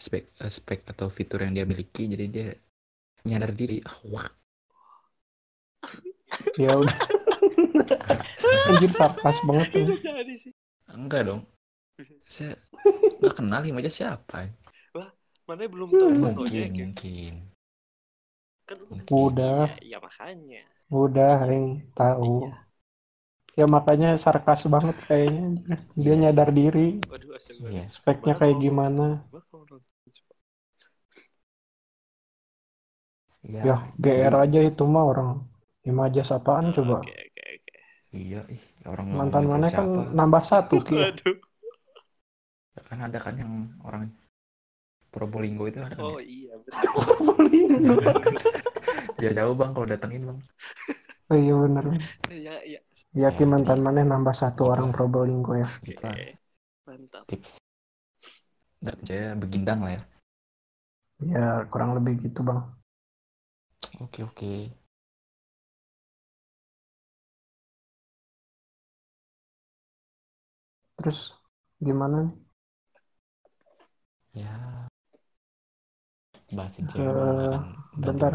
[0.01, 2.49] spek eh, spek atau fitur yang dia miliki jadi dia
[3.25, 3.85] nyadar diri.
[3.85, 4.29] Ah, wah.
[6.57, 6.99] Ya udah.
[8.71, 9.85] Anjir sarkas banget tuh.
[9.85, 10.53] Bisa jadi sih.
[10.91, 11.43] enggak dong.
[12.27, 12.57] Saya
[13.21, 14.49] nggak kenal si Majas siapa.
[15.45, 17.35] Mana belum tahu mungkin mungkin.
[18.65, 18.79] Kan
[19.11, 19.67] udah.
[19.83, 20.63] Ya, ya makanya.
[20.91, 22.47] udah yang tahu.
[22.47, 22.70] Iya.
[23.59, 25.43] Ya makanya sarkas banget kayaknya
[26.03, 27.31] dia nyadar diri Waduh
[27.71, 29.77] iya speknya kayak gimana coba.
[33.49, 35.31] iya ya GR aja itu mah orang
[35.91, 37.75] Imajas apaan coba Oke oke oke.
[38.23, 40.01] iya ih orang mantan ngomongin mana kan siapa.
[40.19, 41.37] nambah satu Waduh.
[42.89, 43.53] kan ada kan yang
[43.87, 44.03] orang
[45.15, 46.23] Probolinggo itu ada kan Oh ya?
[46.23, 46.91] iya betul.
[49.23, 50.39] ya jauh bang kalau datengin bang
[51.31, 51.85] oh, iya bener
[52.31, 52.81] Ya ya.
[53.13, 54.73] Yakin mantan mana nambah satu Gitu.
[54.73, 55.83] orang Probolinggo ya Oke.
[55.87, 56.17] Gitu lah.
[56.87, 57.23] Mantap.
[57.27, 57.59] tips
[58.81, 60.03] nggak percaya begindang lah ya
[61.21, 62.65] ya kurang lebih gitu bang
[64.01, 64.53] oke oke
[70.97, 71.37] terus
[71.77, 72.35] gimana nih
[74.41, 74.55] ya
[76.57, 77.13] bahasin Eh, cewek
[77.53, 77.63] kan
[78.01, 78.33] bentar.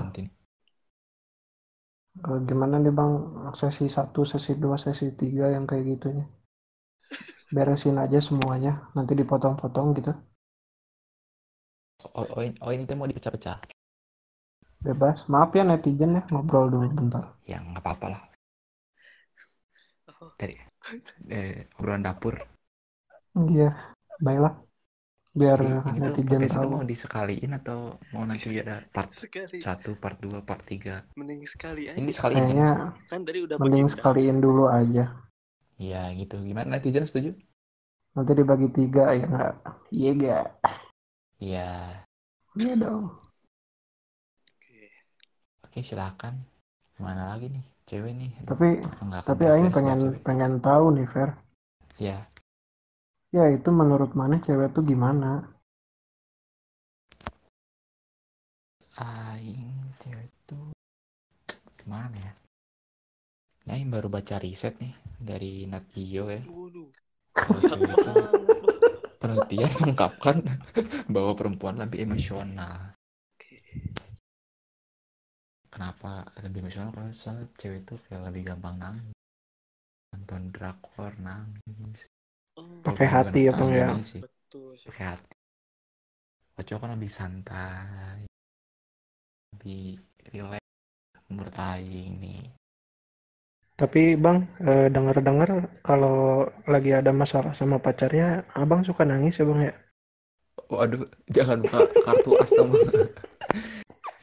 [2.50, 3.12] Gimana nih bang?
[3.60, 6.26] Sesi 1, sesi 2, sesi 3 yang kayak gitunya.
[7.56, 8.72] Beresin aja semuanya.
[8.96, 10.12] Nanti dipotong-potong gitu.
[12.18, 13.58] Oh, oh, ini- oh ini tuh mau dipecah-pecah.
[14.86, 15.18] Bebas.
[15.32, 16.22] Maaf ya netizen ya.
[16.32, 17.24] Ngobrol dulu bentar.
[17.52, 18.22] Ya nggak apa-apa lah.
[20.22, 20.32] Oh.
[20.40, 20.56] dari
[21.30, 22.36] eh, obrolan dapur.
[23.50, 23.66] Iya.
[24.26, 24.54] Baiklah
[25.36, 25.60] biar
[25.92, 26.70] ini tuh netizen itu tahu.
[26.72, 27.80] mau disekaliin atau
[28.16, 29.60] mau nanti ada part Sekali.
[29.60, 31.98] 1, part 2, part 3 Mending sekali aja.
[32.00, 32.48] ini sekaliin kan?
[32.48, 32.72] kayaknya
[33.12, 35.06] Kan tadi udah mending sekaliin dulu aja.
[35.76, 36.40] Iya gitu.
[36.40, 36.80] Gimana?
[36.80, 37.36] Netizen setuju?
[38.16, 39.54] Nanti dibagi tiga ya nggak?
[39.92, 40.46] Iya gak
[41.44, 41.68] Iya.
[42.56, 43.04] Iya dong.
[44.56, 44.88] Oke.
[45.68, 46.48] oke silakan.
[46.96, 47.64] Mana lagi nih?
[47.86, 48.32] Cewek nih.
[48.48, 48.68] Tapi
[49.28, 50.22] tapi Aing pengen cewek.
[50.24, 51.30] pengen tahu nih Fer.
[52.00, 52.24] Ya
[53.36, 55.44] ya itu menurut mana cewek tuh gimana
[58.96, 60.72] Aing cewek tuh
[61.76, 62.32] gimana ya?
[63.68, 66.40] Nah, Aing baru baca riset nih dari Nat Geo ya.
[66.40, 68.16] Itu
[69.20, 70.36] penelitian mengungkapkan
[71.12, 72.96] bahwa perempuan lebih emosional.
[73.36, 73.60] Oke.
[75.68, 76.96] Kenapa lebih emosional?
[76.96, 79.12] Karena soalnya cewek itu kayak lebih gampang nangis.
[80.16, 82.08] Nonton drakor nangis.
[82.58, 83.90] Oh, Pakai hati ya, Bang, ya?
[84.22, 84.76] betul.
[84.88, 85.34] Pakai hati.
[86.68, 88.20] Cowok kan lebih santai.
[89.54, 89.86] Lebih
[90.34, 90.64] relax
[91.30, 92.44] menurut Aing nih.
[93.82, 94.38] tapi bang
[94.70, 95.50] eh, dengar-dengar
[95.88, 96.18] kalau
[96.74, 98.28] lagi ada masalah sama pacarnya
[98.62, 99.74] abang suka nangis ya bang ya
[100.74, 101.04] Waduh,
[101.36, 102.72] jangan buka kartu as dong.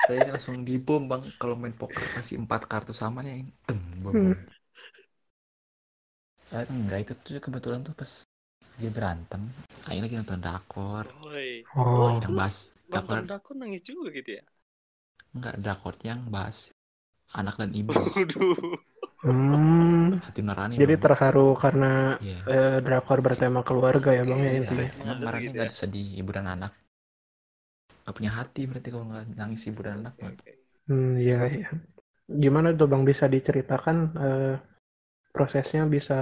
[0.04, 3.38] Saya langsung dibom bang kalau main poker kasih empat kartu sama nih.
[3.66, 4.18] Tem, bom.
[4.18, 4.32] Hmm.
[6.56, 8.12] Ah, enggak itu tuh kebetulan tuh pas
[8.80, 9.42] dia berantem.
[9.88, 11.50] Aing lagi nonton drakor Woi.
[11.76, 12.56] oh yang bahas
[12.90, 14.44] drakor Nonton drakor nangis juga gitu ya?
[15.36, 16.58] enggak drakor yang bahas
[17.40, 17.92] anak dan ibu
[19.24, 21.02] hmm, hati nurani jadi Bang.
[21.04, 21.86] terharu karena
[22.24, 22.40] Iya.
[22.52, 25.02] eh, drakor bertema keluarga ya bang ya Oke, intinya iya.
[25.02, 25.70] Emang kemarin gitu nggak ya.
[25.70, 26.72] ada sedih ibu dan anak
[28.06, 30.50] Gak punya hati berarti kalau nggak nangis ibu dan anak oke.
[30.88, 31.68] hmm, iya iya
[32.44, 34.54] gimana tuh bang bisa diceritakan eh,
[35.36, 36.18] prosesnya bisa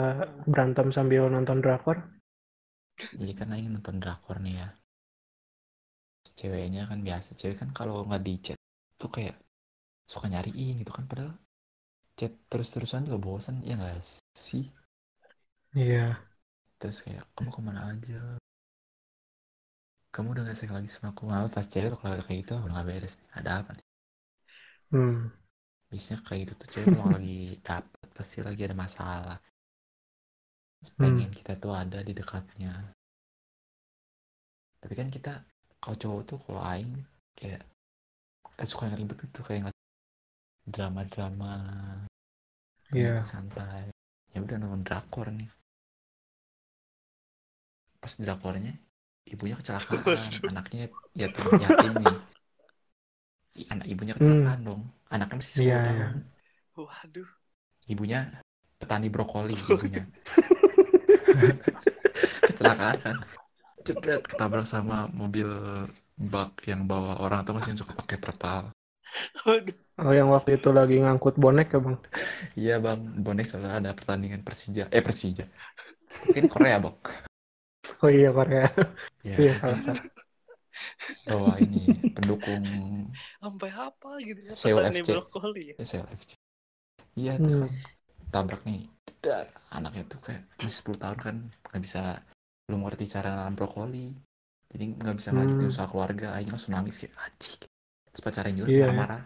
[0.52, 1.96] berantem sambil nonton drakor
[3.20, 4.68] Jadi kan Aing nonton drakor nih ya.
[6.38, 7.28] Ceweknya kan biasa.
[7.40, 8.58] Cewek kan kalau nggak di chat
[9.00, 9.36] tuh kayak
[10.12, 11.04] suka nyariin gitu kan.
[11.10, 11.32] Padahal
[12.18, 13.96] chat terus-terusan juga bosan ya nggak
[14.46, 14.64] sih?
[15.76, 16.20] iya
[16.82, 18.20] Terus kayak kamu ke mana aja?
[20.14, 21.22] Kamu udah gak sayang lagi sama aku?
[21.30, 23.14] Malah pas cewek kalau udah kayak gitu udah gak beres.
[23.38, 23.84] Ada apa nih?
[24.90, 25.30] hmm.
[25.90, 29.38] Biasanya kayak gitu tuh cewek kalau lagi dapet pasti lagi ada masalah.
[30.96, 32.72] Pengen kita tuh ada di dekatnya.
[34.80, 35.32] Tapi kan kita
[35.82, 36.92] kalau cowok tuh kalau aing
[37.36, 37.62] kayak
[38.56, 39.76] kayak suka yang ribet gitu kayak nggak
[40.70, 41.52] drama-drama
[42.92, 43.90] gitu, santai.
[44.32, 45.50] Ya udah nonton drakor nih.
[48.00, 48.72] Pas drakornya
[49.28, 52.16] ibunya kecelakaan anaknya yatim yatim nih.
[52.16, 52.18] Ih,
[53.68, 54.80] anak ibunya kecelakaan dong.
[55.10, 55.66] Anaknya masih 10 Hmm.
[55.66, 56.06] Iya, iya.
[56.08, 56.22] tahun.
[56.80, 57.28] Waduh.
[57.90, 58.18] ibunya
[58.78, 60.06] petani brokoli ibunya.
[62.46, 62.96] Kecelakaan.
[63.00, 63.16] Kan
[63.80, 65.48] jebret ketabrak sama mobil
[66.20, 68.70] bak yang bawa orang tuh masih suka pakai terpal.
[70.00, 71.96] Oh yang waktu itu lagi ngangkut bonek ya bang?
[72.54, 73.00] Iya bang.
[73.20, 74.86] Bonek soalnya ada pertandingan Persija.
[74.92, 75.44] Eh Persija.
[76.28, 76.96] Mungkin Korea bang.
[78.00, 78.68] Oh iya Korea.
[79.26, 80.04] ya Iya salah salah.
[81.28, 82.64] Bahwa ini pendukung
[83.42, 84.54] Sampai apa gitu ya?
[84.72, 85.08] Petani FC.
[85.08, 85.76] brokoli ya.
[85.78, 86.32] SLFC
[87.20, 87.62] iya terus Hmm.
[87.62, 87.70] kan
[88.34, 88.82] tabrak nih
[89.24, 91.36] Dar, anaknya tuh kayak masih 10 tahun kan
[91.70, 92.02] nggak bisa
[92.66, 94.08] belum ngerti cara nanam brokoli
[94.72, 95.72] jadi nggak bisa lanjutin Hmm.
[95.72, 97.60] usaha keluarga akhirnya langsung nangis kayak acik
[98.10, 98.80] terus pacarnya juga iya.
[98.80, 99.22] marah-marah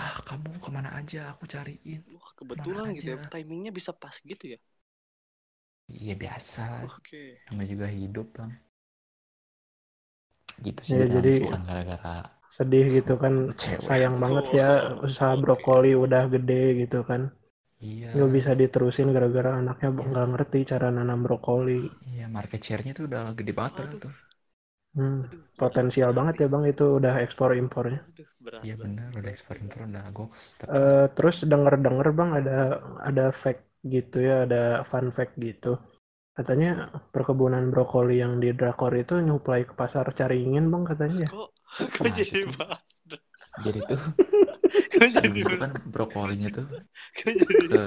[0.00, 3.18] ah kamu ke mana aja aku cariin Wah, kebetulan gitu ya.
[3.32, 4.58] Timingnya bisa pas gitu ya.
[6.00, 7.40] iya biasa lah Oke.
[7.46, 8.52] namanya juga hidup bang
[10.66, 12.14] gitu sih Dan jadi- bukan gara-gara
[12.56, 13.34] Sedih gitu kan.
[13.60, 14.68] cewek Sayang banget ya
[15.08, 17.32] usaha brokoli udah gede gitu kan.
[17.82, 21.80] iya Nggak bisa diterusin gara-gara anaknya nggak ngerti cara nanam brokoli.
[22.12, 24.00] iya market share-nya tuh udah gede banget Aduh.
[24.04, 24.12] tuh
[24.92, 25.24] Hmm.
[25.56, 28.00] Potensial banget ya bang itu udah ekspor impornya.
[28.66, 32.56] Iya bener udah ekspor impor udah goks tapi Eh, terus denger-denger bang ada
[33.08, 33.62] ada fact
[33.94, 34.60] gitu ya, ada
[34.90, 35.72] fun fact gitu.
[36.36, 36.70] Katanya
[37.12, 41.20] perkebunan brokoli yang di Drakor itu nyuplai ke pasar Caringin bang katanya.
[41.26, 41.30] ya?
[41.30, 41.48] Kok
[41.96, 42.48] kok Nah, jadi itu.
[42.56, 42.92] bahas?
[43.60, 44.00] jadi tuh
[44.92, 46.66] Kok jadi kan brokolinya tuh
[47.16, 47.80] kok jadi ke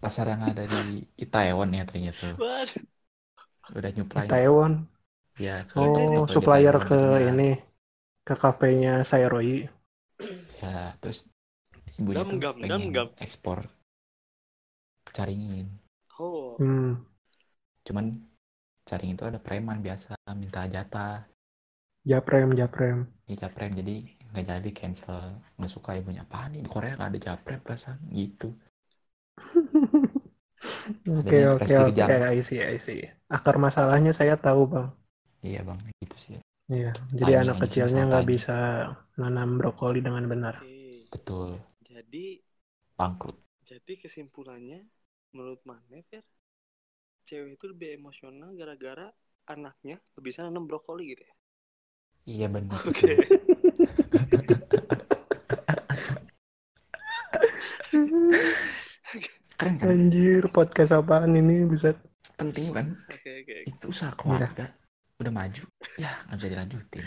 [0.00, 2.82] pasar yang ada di Itaewon ya ternyata tuh Waduh.
[3.76, 4.72] udah nyuplai Taiwan.
[5.44, 6.98] ya ke Oh, supplier ke.
[7.14, 7.48] Nah, ini
[8.26, 9.56] ke kafenya Sairoi.
[10.62, 11.18] ya terus
[12.00, 12.84] ibunya tuh Dam-gam, pengen
[13.26, 13.58] ekspor
[15.06, 15.68] ke Caringin
[16.20, 16.94] Oh, Hmm.
[17.90, 18.06] Cuman
[18.88, 21.26] Caringin itu ada preman biasa minta jatah
[22.04, 23.08] Japrem, Japrem.
[23.30, 23.94] ya japrem jadi
[24.30, 25.20] nggak jadi cancel
[25.56, 28.48] nggak suka ibunya apa nih di Korea nggak ada japrem perasaan gitu
[31.18, 32.14] Oke, oke, oke.
[32.36, 33.00] I see, I see.
[33.36, 34.88] Akar masalahnya saya tahu, Bang.
[35.48, 36.36] iya bang gitu sih
[36.74, 38.56] Iya, jadi Timing anak kecilnya nggak bisa
[39.20, 40.54] nanam brokoli dengan benar.
[40.54, 40.72] oke.
[41.10, 42.40] betul Jadi
[42.98, 43.36] bangkrut
[43.68, 44.80] jadi kesimpulannya
[45.32, 46.24] menurut Mane Fer,
[47.30, 49.06] cewek itu lebih emosional gara-gara
[49.46, 51.34] anaknya lebih bisa nanam brokoli gitu ya.
[52.26, 53.14] iya benar Oke.
[59.58, 61.92] keren kan Anjir, podcast apaan ini bisa?
[62.40, 63.56] penting kan Oke, oke.
[63.68, 64.64] itu usaha keluarga
[65.20, 65.60] udah maju
[66.00, 67.04] ya nggak bisa dilanjutin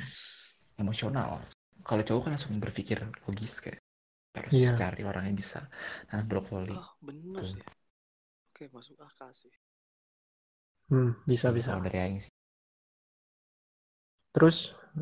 [0.77, 1.41] emosional
[1.81, 3.81] kalau cowok kan langsung berpikir logis kayak
[4.37, 4.77] harus Iya.
[4.77, 5.65] cari orang yang bisa
[6.13, 7.49] nanam brokoli Oh, bener Tuh.
[7.57, 7.65] ya.
[8.53, 9.49] Oke, masuk akal sih.
[10.93, 11.73] Hmm, bisa bisa.
[11.73, 12.29] kalau dari Aing sih
[14.35, 14.57] Terus,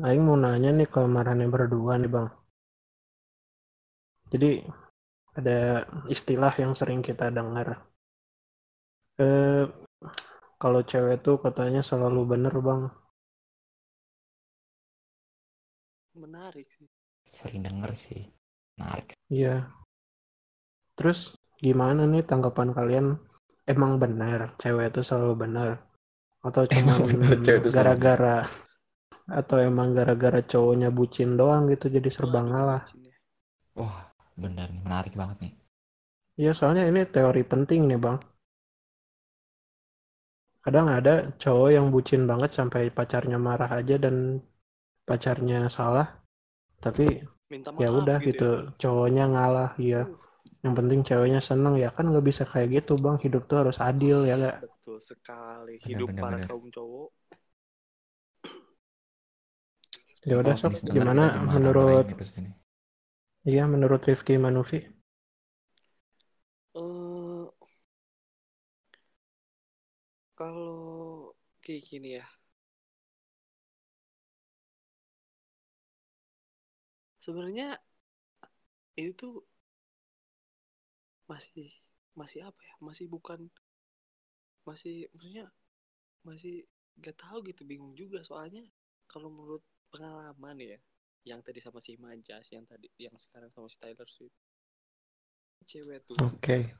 [0.06, 2.28] Aing mau nanya nih ke marane berdua nih, Bang.
[4.32, 4.64] Jadi,
[5.38, 7.68] ada istilah yang sering kita dengar.
[9.26, 9.64] Eh,
[10.62, 12.82] kalau cewek tuh katanya selalu bener, Bang.
[16.14, 16.88] Menarik sih.
[17.38, 18.22] sering denger sih
[18.76, 19.72] menarik Iya.
[20.98, 21.20] Terus,
[21.64, 23.06] gimana nih tanggapan kalian?
[23.68, 25.70] Emang benar cewek itu selalu benar?
[26.42, 27.38] Atau cuma benar
[27.70, 28.46] gara-gara
[29.30, 32.82] atau emang gara-gara cowoknya bucin doang gitu jadi serba ngalah?
[32.82, 33.14] bucinnya.
[33.78, 35.54] wah bener nih menarik banget nih
[36.32, 38.16] Iya, soalnya ini teori penting nih, Bang.
[40.64, 44.40] Kadang ada cowok yang bucin banget sampai pacarnya marah aja dan
[45.04, 46.08] pacarnya salah,
[46.80, 47.20] tapi
[47.52, 48.28] Minta maaf ya udah gitu.
[48.32, 50.08] gitu, cowoknya ngalah, iya.
[50.08, 50.16] Uh,
[50.64, 53.16] Yang penting ceweknya seneng ya kan nggak bisa kayak gitu, Bang.
[53.24, 54.56] Hidup tuh harus adil ya gak?
[54.62, 55.74] Betul sekali.
[55.86, 56.46] Hidup bener, para bener.
[56.46, 57.10] kaum cowok.
[60.28, 62.06] Ya udah, Sob, denger, gimana menurut
[63.50, 64.78] iya menurut Rifki Manufi?
[66.74, 67.46] eh
[70.38, 71.32] kalau
[71.64, 72.24] kayak gini ya.
[77.18, 77.80] Sebenarnya
[79.00, 79.32] itu tuh
[81.32, 81.72] masih
[82.12, 82.74] masih apa ya?
[82.84, 83.48] Masih bukan
[84.68, 85.48] masih maksudnya
[86.22, 86.62] masih
[87.00, 88.62] gak tahu gitu bingung juga soalnya
[89.10, 90.78] kalau menurut pengalaman ya
[91.26, 94.34] yang tadi sama si Majas yang tadi yang sekarang sama si Tyler Swift
[95.62, 96.74] cewek tuh Oke.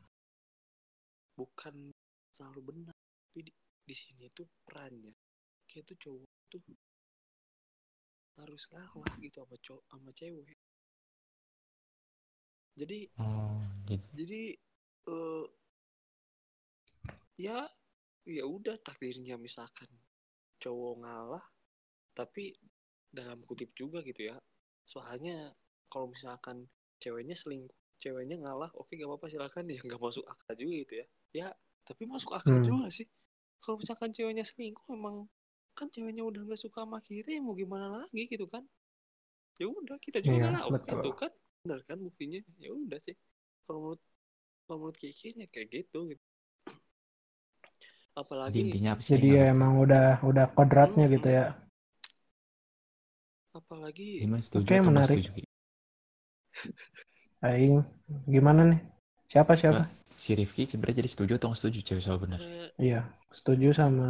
[1.38, 1.94] bukan
[2.30, 2.94] selalu benar
[3.30, 3.52] tapi di,
[3.86, 5.14] di sini tuh perannya
[5.70, 6.62] kayak tuh cowok tuh
[8.42, 10.58] harus ngalah gitu sama cowok sama cewek
[12.76, 14.04] jadi oh gitu.
[14.16, 14.42] jadi
[15.08, 15.46] eh
[17.40, 17.66] ya
[18.28, 19.88] ya udah takdirnya misalkan
[20.62, 21.44] cowok ngalah
[22.14, 22.54] tapi
[23.12, 24.36] dalam kutip juga gitu ya.
[24.86, 25.52] Soalnya
[25.92, 26.68] kalau misalkan
[27.02, 29.64] ceweknya selingkuh ceweknya ngalah oke gak apa-apa silakan.
[29.74, 31.06] Ya nggak masuk akal juga gitu ya.
[31.34, 31.48] Ya
[31.84, 32.66] tapi masuk akal Hmm.
[32.66, 33.08] juga sih.
[33.62, 35.26] Kalau misalkan ceweknya selingkuh emang
[35.74, 38.64] kan ceweknya udah nggak suka sama kita ya mau gimana lagi gitu kan?
[39.60, 40.96] Ya udah kita juga Iya, ngalah oke betul.
[41.00, 43.14] gitu kan benar kan buktinya ya udah sih
[43.66, 44.02] kalau menurut
[44.66, 46.24] kalau menurut Kiki ya kayak gitu gitu
[48.44, 49.12] Jadi apalagi intinya apa sih?
[49.18, 51.44] Jadi ya emang udah udah kodratnya gitu ya.
[53.58, 54.10] apalagi
[54.46, 55.22] setuju Oke, atau nggak menarik.
[55.24, 55.30] setuju?
[57.48, 57.76] Aing
[58.34, 58.80] gimana nih?
[59.30, 59.82] Siapa siapa?
[59.82, 59.86] Nggak,
[60.22, 62.42] si Rifki sebenarnya jadi setuju atau nggak setuju cewek soal benar?
[62.42, 63.00] eh, Iya,
[63.36, 64.08] setuju sama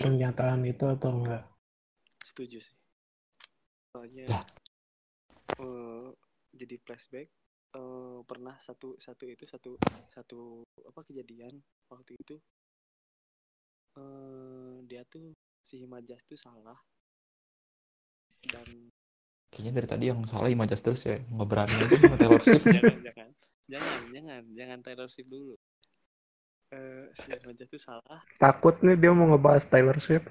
[0.00, 1.42] pernyataan itu atau enggak?
[2.24, 2.76] setuju sih
[3.92, 4.44] soalnya Lah.
[6.54, 7.28] Jadi flashback
[7.76, 9.76] eh, pernah satu satu itu satu
[10.08, 12.36] satu apa kejadian waktu itu
[13.98, 16.78] eh dia tuh si Himajas tuh salah
[18.48, 18.88] dan
[19.48, 22.64] Kayaknya dari tadi yang salah Imajas terus ya nggak berani aja sama Taylor Swift.
[22.68, 23.28] jangan jangan
[23.64, 25.54] jangan jangan jangan Taylor Swift dulu
[26.68, 30.28] eh si Himajas tuh salah Takut nih dia mau ngebahas Taylor Swift.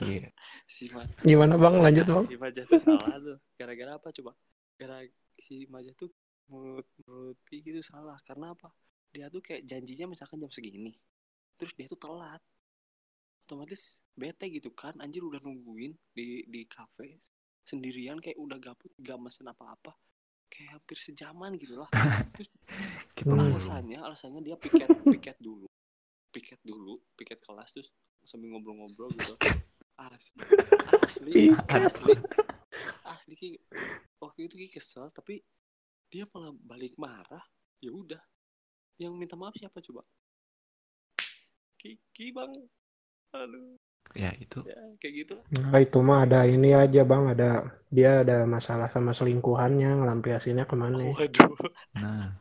[0.00, 0.32] Iya.
[0.64, 1.76] si Ma Gimana bang?
[1.76, 2.24] Lanjut bang.
[2.24, 4.32] si Majas tuh salah tuh gara-gara apa coba
[4.80, 5.04] gara
[5.36, 6.08] si Majas tuh
[6.48, 8.16] menurut gitu salah.
[8.24, 8.72] Karena apa?
[9.12, 10.96] Dia tuh kayak janjinya misalkan jam segini
[11.60, 12.40] terus dia tuh telat.
[13.44, 14.96] Otomatis bete gitu kan.
[14.96, 17.20] Anjir udah nungguin di di kafe
[17.68, 19.92] sendirian kayak udah gabut gak mesen apa-apa.
[20.48, 21.92] Kayak hampir sejaman gitu lah.
[22.34, 22.48] Terus
[23.20, 23.52] belum.
[23.52, 25.68] alasannya alasannya dia piket piket dulu.
[26.32, 27.92] Piket dulu piket kelas terus
[28.24, 29.36] sambil ngobrol-ngobrol gitu.
[30.00, 30.40] Asli
[31.04, 32.14] asli asli.
[33.12, 33.52] Asli Ki,
[34.40, 35.44] waktu itu Ki kesel tapi
[36.08, 37.44] dia malah balik marah.
[37.84, 38.20] Ya udah.
[38.96, 40.00] Yang minta maaf siapa coba?
[41.76, 42.48] Kiki bang.
[43.36, 43.76] Aduh.
[44.16, 44.64] Ya itu.
[44.64, 45.34] Ya kayak gitu.
[45.52, 50.74] Nah, itu mah ada ini aja bang, ada dia ada masalah sama selingkuhannya, ngelampiasinnya ke
[50.74, 51.12] mana?
[51.12, 51.52] waduh.
[52.00, 52.40] Nah.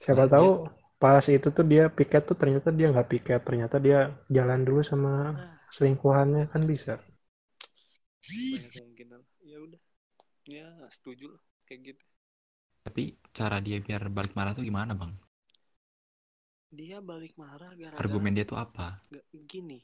[0.00, 0.32] Siapa lanjut.
[0.32, 0.48] tahu
[0.96, 5.36] pas itu tuh dia piket tuh ternyata dia nggak piket, ternyata dia jalan dulu sama
[5.36, 5.60] nah.
[5.76, 6.48] selingkuhannya.
[6.48, 6.96] Kan bisa.
[8.26, 8.95] banyak ya udah
[10.46, 12.06] ya setuju lah kayak gitu.
[12.86, 13.04] Tapi
[13.34, 15.12] cara dia biar balik marah tuh gimana bang?
[16.76, 19.00] dia balik marah gara-gara Argumen dia tuh apa?
[19.48, 19.80] gini.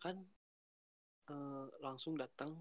[0.00, 0.16] Kan
[1.30, 2.52] eh, langsung datang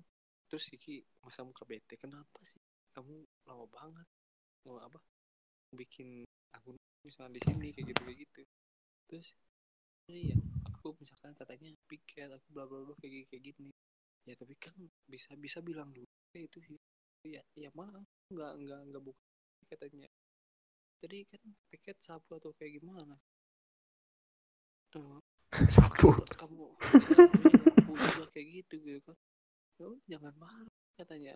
[0.49, 2.59] terus Kiki masa muka bete kenapa sih?
[2.95, 3.13] Kamu
[3.45, 4.07] lama banget.
[4.65, 4.99] Mau apa?
[5.75, 8.41] Bikin akun misalnya di sini kayak gitu kayak gitu.
[9.09, 9.27] Terus
[10.09, 13.69] "Oh iya aku misalkan katanya piket aku bla bla bla kayak kayak gini.
[14.27, 14.73] Ya tapi kan
[15.05, 16.77] bisa bisa bilang dulu kayak itu sih
[17.27, 19.23] ya ya maaf nggak nggak nggak buka
[19.69, 20.07] katanya
[20.99, 23.15] jadi kan piket sapu atau kayak gimana?
[24.99, 25.19] Eh,
[25.75, 26.11] Sapu.
[26.11, 29.17] buat kamu ya, juga kayak gitu gitu kan.
[29.79, 31.35] Ya udah, jangan marah katanya.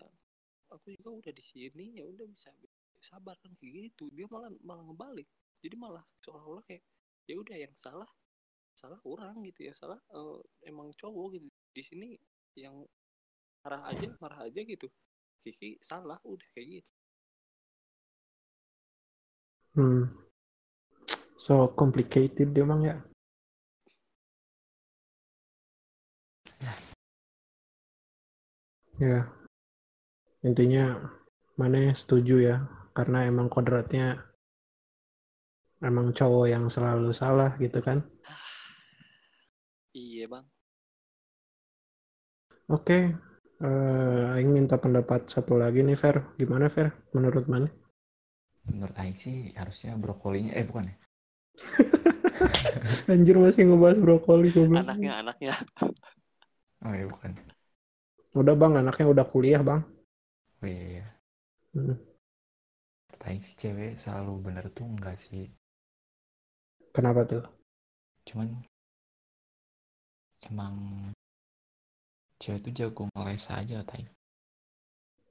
[0.68, 2.52] Aku juga udah di sini ya udah bisa
[3.00, 4.12] sabar kan kayak gitu.
[4.12, 5.28] Dia malah malah ngebalik.
[5.64, 6.84] Jadi malah seolah-olah kayak
[7.24, 8.08] ya udah yang salah
[8.76, 11.48] salah orang gitu ya salah eh, emang cowok gitu.
[11.72, 12.08] Di sini
[12.60, 12.84] yang
[13.64, 14.92] marah aja marah aja gitu
[15.44, 16.92] Kiki salah udah kayak gitu
[19.74, 20.06] Hmm.
[21.34, 22.96] So complicated dia bang ya.
[29.02, 29.26] Ya.
[30.46, 31.10] Intinya
[31.58, 32.56] mana setuju ya
[32.94, 34.22] karena emang kodratnya
[35.82, 38.06] emang cowok yang selalu salah gitu kan.
[39.90, 40.46] iya bang
[42.70, 43.12] Oke.
[43.62, 46.26] Eh, Aing minta pendapat satu lagi nih Fer.
[46.34, 46.90] Gimana Fer?
[47.14, 47.70] Menurut mana?
[48.66, 50.96] Menurut Aing sih harusnya brokolinya eh bukan ya?
[53.12, 54.82] Anjir masih ngebahas brokoli goblok.
[54.82, 55.54] anaknya anaknya
[56.82, 57.30] Oh iya bukan.
[58.34, 59.80] Udah bang, anaknya udah kuliah bang.
[60.60, 61.06] Oh iya iya.
[61.78, 61.94] Hmm.
[61.94, 65.46] Menurut Aing sih cewek selalu bener tuh enggak sih.
[66.90, 67.46] Kenapa tuh?
[68.26, 68.66] Cuman
[70.44, 70.74] emang
[72.44, 74.08] cewek tuh jago ngeles aja Aing.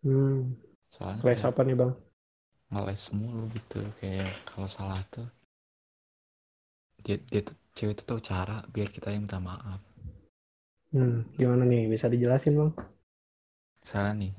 [0.03, 0.55] Hmm.
[0.93, 1.93] Soalnya Les kayak apa nih bang?
[2.71, 5.27] ngeles mulu gitu kayak kalau salah tuh
[7.05, 9.81] dia dia tuh cewek tuh tahu cara biar kita yang minta maaf.
[10.93, 11.15] Hmm.
[11.39, 11.81] Gimana nih?
[11.93, 12.71] Bisa dijelasin bang?
[13.89, 14.33] Salah nih.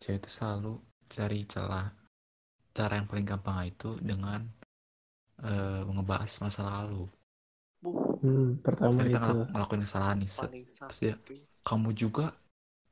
[0.00, 0.72] Cewek itu selalu
[1.14, 1.88] cari celah.
[2.76, 4.40] Cara yang paling gampang itu dengan
[5.50, 7.04] eh, ngebahas masa lalu.
[7.92, 8.58] Bu Hmm.
[8.64, 9.18] Pertama Kita itu.
[9.22, 10.30] ngelak- ngelakuin kesalahan nih.
[10.30, 11.14] Terus tuh
[11.66, 12.26] kamu juga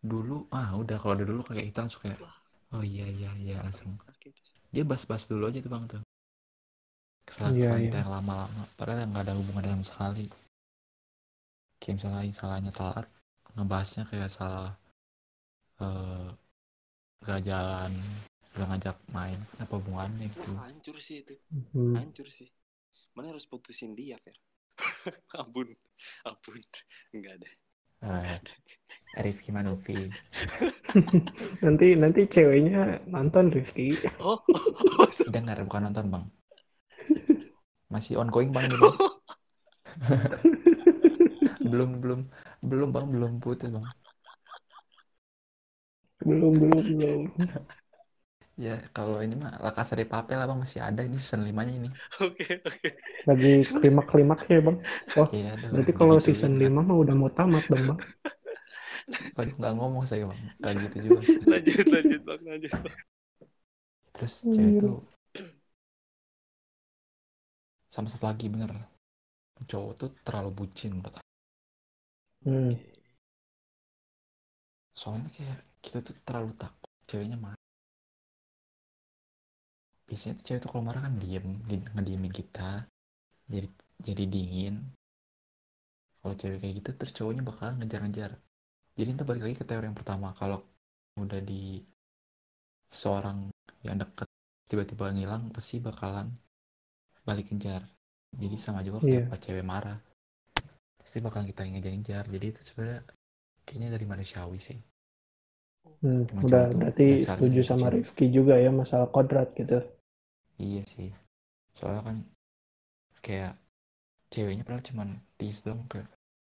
[0.04, 2.20] dulu, ah udah kalau ada dulu kayak kita langsung kayak,
[2.74, 3.94] oh iya iya iya langsung.
[4.74, 6.02] Dia bahas-bahas dulu aja tuh bang tuh.
[6.02, 6.06] Iya,
[7.24, 7.88] Kesalahan-kesalahan iya.
[7.88, 8.62] kita yang lama-lama.
[8.76, 10.26] Padahal nggak ada hubungannya sama sekali.
[11.80, 13.06] Kayak misalnya salahnya telat,
[13.54, 14.72] ngebahasnya kayak salah
[15.82, 16.28] eh
[17.24, 17.92] gak jalan,
[18.54, 20.52] gak ngajak main, apa hubungannya gitu.
[20.54, 21.34] Wah, hancur sih itu
[21.74, 21.96] Hmm.
[21.98, 22.46] hancur sih
[23.14, 24.36] mana harus putusin dia Fer
[25.40, 25.68] ampun.
[26.26, 26.60] Ampun.
[27.14, 27.50] Enggak ada
[28.04, 28.36] Eh,
[29.24, 29.96] Rifki Manufi.
[31.64, 33.96] Nanti nanti ceweknya nonton Rifki.
[34.20, 36.24] oh, oh, Dengar bukan nonton bang.
[37.88, 38.96] masih ongoing bang ini bang.
[41.64, 42.20] Belum belum
[42.60, 43.86] belum bang belum putus bang.
[46.20, 47.20] Belum belum belum
[48.54, 51.60] ya kalau ini mah La Casa de Papel lah bang masih ada ini season 5
[51.66, 51.88] nya ini
[52.22, 52.88] Oke, oke.
[53.28, 53.48] lagi
[53.78, 54.76] klimak klimaknya bang
[55.20, 56.62] oh iya berarti kalau Begitu season juga.
[56.62, 58.00] 5 mah udah mau tamat dong bang
[59.36, 62.40] Waduh, nggak ngomong saya bang kayak gitu juga Lanjut, lanjut, Bang.
[62.46, 62.96] Lanjut, Bang.
[64.14, 64.88] terus cewek itu
[67.94, 68.70] sama satu lagi bener
[69.70, 71.28] cowok tuh terlalu bucin menurut aku.
[72.44, 72.78] hmm.
[75.00, 77.62] soalnya kayak kita tuh terlalu takut ceweknya marah
[80.14, 82.70] biasanya tuh cewek tuh kalau marah kan diem di- ngediemin kita
[83.52, 83.68] jadi
[84.06, 84.74] jadi dingin.
[86.20, 88.32] Kalau cewek kayak gitu terus cowoknya bakalan ngejar-ngejar.
[88.98, 90.58] Jadi kita balik lagi ke teori yang pertama kalau
[91.24, 91.60] udah di
[93.00, 93.38] seorang
[93.86, 94.28] yang deket
[94.70, 96.26] tiba-tiba ngilang pasti bakalan
[97.28, 97.82] balik ngejar.
[98.40, 99.30] Jadi sama juga kayak Iya.
[99.30, 99.98] pas cewek marah
[100.98, 102.24] pasti bakalan kita ngejar-ngejar.
[102.34, 103.00] Jadi itu sebenarnya
[103.66, 104.78] kayaknya dari manusiawi sih.
[106.02, 109.76] Hmm, udah berarti setuju sama Rifki juga ya masalah kodrat gitu
[110.58, 111.10] Iya sih.
[111.76, 112.16] Soalnya kan
[113.24, 113.52] kayak
[114.32, 116.08] ceweknya padahal cuman tease dong kayak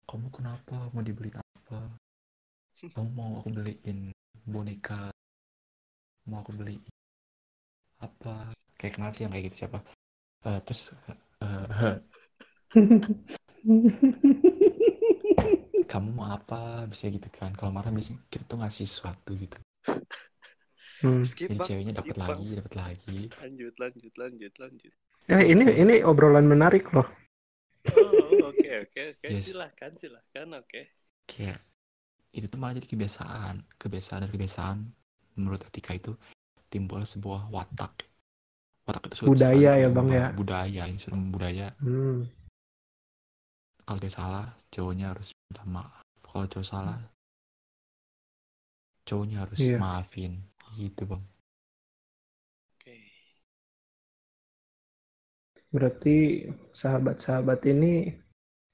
[0.09, 1.79] kamu kenapa mau dibeliin apa?
[2.95, 3.99] Kamu mau aku beliin
[4.53, 5.01] boneka?
[6.29, 6.83] Mau aku beliin
[8.07, 8.35] apa?
[8.79, 9.79] Kayak kenal sih yang kayak gitu siapa?
[10.49, 10.83] Eh, terus
[11.45, 11.95] eh,
[15.91, 16.85] kamu mau apa?
[16.91, 17.51] Bisa gitu kan.
[17.59, 19.57] Kalau marah biasanya kita tuh ngasih sesuatu gitu.
[21.05, 21.21] Hmm.
[21.23, 21.69] Skip, Jadi Bang.
[21.69, 22.29] ceweknya Skip, dapat Bang.
[22.33, 23.21] lagi, dapat lagi.
[23.37, 24.93] Lanjut, lanjut, lanjut, lanjut.
[25.27, 25.75] Eh ini Oke.
[25.79, 27.05] ini obrolan menarik loh.
[27.93, 29.27] Oh, oke, oke, oke.
[29.37, 30.81] Silahkan, silahkan, oke.
[31.25, 31.57] kayak
[32.33, 34.77] itu tuh malah jadi kebiasaan kebiasaan dan kebiasaan
[35.37, 36.13] menurut etika itu
[36.69, 38.05] timbul sebuah watak
[38.85, 39.89] watak itu suatu Budaya ya.
[39.89, 40.29] Bang, ya?
[40.33, 42.29] budaya sudah budaya Hmm.
[43.85, 46.99] kalau dia salah cowoknya harus minta maaf kalau cowok salah
[49.05, 49.77] cowoknya harus Iya.
[49.79, 50.33] maafin
[50.79, 51.23] gitu bang
[52.75, 52.95] Oke.
[55.75, 56.17] Berarti
[56.81, 57.93] sahabat-sahabat ini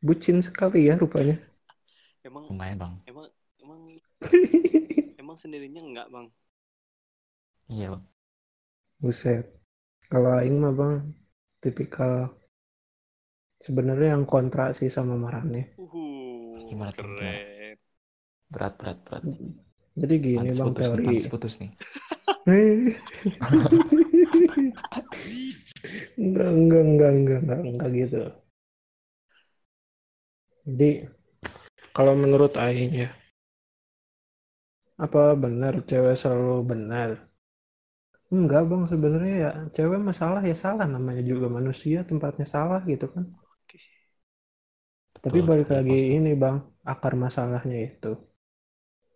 [0.07, 1.36] bucin sekali ya rupanya.
[2.26, 3.26] Emang, lumayan bang emang,
[3.62, 3.80] emang,
[5.20, 6.26] emang sendirinya enggak, Bang?
[7.72, 8.05] iya bang
[9.03, 9.46] Buset.
[10.12, 10.94] Kalau Aing mah bang,
[11.62, 12.12] tipikal
[13.64, 15.62] sebenarnya yang kontra sih sama Marane.
[15.80, 17.40] Uhuh, Gimana tuh, gimana?
[17.40, 17.78] keren.
[18.53, 19.22] berat berat berat
[20.01, 21.07] Jadi gini pantas bang putus nih teori.
[21.07, 21.70] pantas putus nih
[26.20, 28.20] enggak, enggak, enggak, enggak, enggak, enggak gitu.
[30.68, 30.90] Jadi
[31.96, 33.09] kalau menurut Aing ya,
[35.05, 37.11] apa benar cewek selalu benar?
[38.36, 43.24] Enggak bang, sebenarnya ya cewek masalah ya salah namanya juga manusia tempatnya salah gitu kan.
[43.42, 43.78] Oke.
[45.24, 46.12] Tapi Betul balik lagi pasti.
[46.16, 46.57] ini bang,
[46.92, 48.09] akar masalahnya itu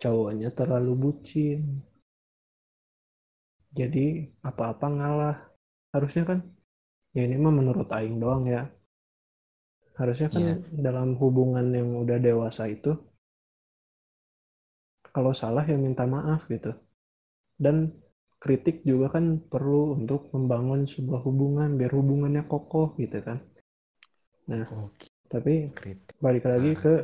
[0.02, 1.60] cowoknya terlalu bucin.
[3.74, 5.36] Jadi apa-apa ngalah.
[5.94, 6.38] Harusnya kan,
[7.14, 8.62] ya ini mah menurut Aing doang ya.
[9.98, 10.54] Harusnya kan Iya.
[10.86, 12.90] dalam hubungan yang udah dewasa itu,
[15.14, 16.74] kalau salah ya minta maaf gitu.
[17.54, 17.76] Dan
[18.42, 23.38] kritik juga kan perlu untuk membangun sebuah hubungan biar hubungannya kokoh gitu kan.
[24.84, 26.82] oke Tapi kritik balik lagi Parah.
[26.82, 26.94] ke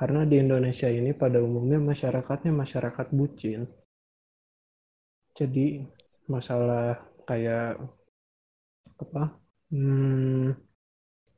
[0.00, 3.60] karena di Indonesia ini pada umumnya masyarakatnya masyarakat bucin.
[5.38, 5.66] Jadi
[6.32, 7.82] masalah kayak
[9.02, 9.22] apa?
[9.70, 10.54] Hmm,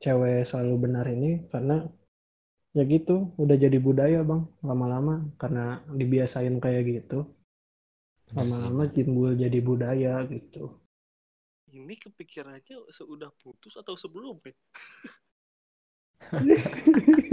[0.03, 1.75] cewek selalu benar ini karena
[2.77, 5.63] ya gitu udah jadi budaya bang lama-lama karena
[5.99, 7.17] dibiasain kayak gitu
[8.37, 10.63] lama-lama timbul jadi budaya gitu
[11.79, 14.55] Ini kepikirannya seudah putus atau sebelum ya?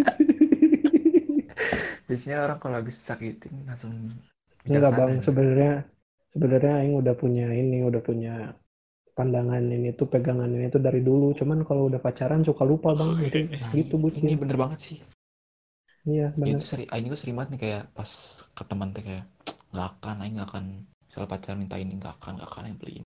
[2.11, 3.93] biasanya orang kalau habis sakitin langsung
[4.73, 5.27] Enggak bijaksana bang, nih.
[5.27, 5.73] sebenarnya
[6.33, 8.33] sebenarnya Aing udah punya ini, udah punya
[9.19, 11.27] pandangan ini tuh pegangan ini tuh dari dulu.
[11.39, 14.35] Cuman kalau udah pacaran suka lupa bang, jadi Nah, gitu ini bucin.
[14.41, 14.97] bener banget sih
[16.09, 16.57] Iya Ya, benar.
[16.57, 18.11] itu sering Aing juga sering banget nih kayak pas
[18.57, 19.25] ke teman tuh kayak
[19.73, 20.65] nggak akan Aing nggak akan
[21.09, 23.05] misal pacar minta ini nggak akan nggak akan Aing beliin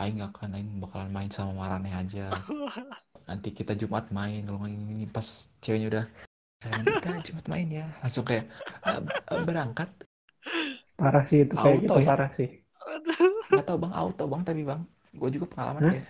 [0.00, 2.26] Aing nggak akan Aing bakalan main sama Marane aja
[3.28, 5.28] nanti kita Jumat main kalau ini pas
[5.62, 6.04] ceweknya udah
[6.64, 8.44] "Eh, nanti kita Jumat main ya langsung kayak
[8.88, 9.00] "Ah,
[9.32, 9.88] ah, berangkat
[10.98, 12.08] Parah sih itu kayak Auto gitu ya?
[12.08, 12.48] parah sih.
[13.50, 14.82] Nggak tahu bang auto bang tapi bang
[15.20, 15.90] gue juga pengalaman Hah?
[15.90, 16.06] kayak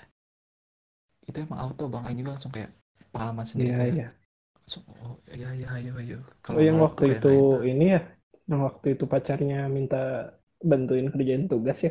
[1.29, 2.71] itu emang auto bang Aing juga langsung kayak
[3.13, 4.07] pengalaman sendiri Iya iya.
[4.57, 6.19] langsung oh iya iya ayo ayo
[6.53, 7.43] Oh yang waktu kayak itu main.
[7.71, 8.01] ini ya,
[8.51, 9.97] yang waktu itu pacarnya minta
[10.71, 11.91] bantuin kerjain tugas ya.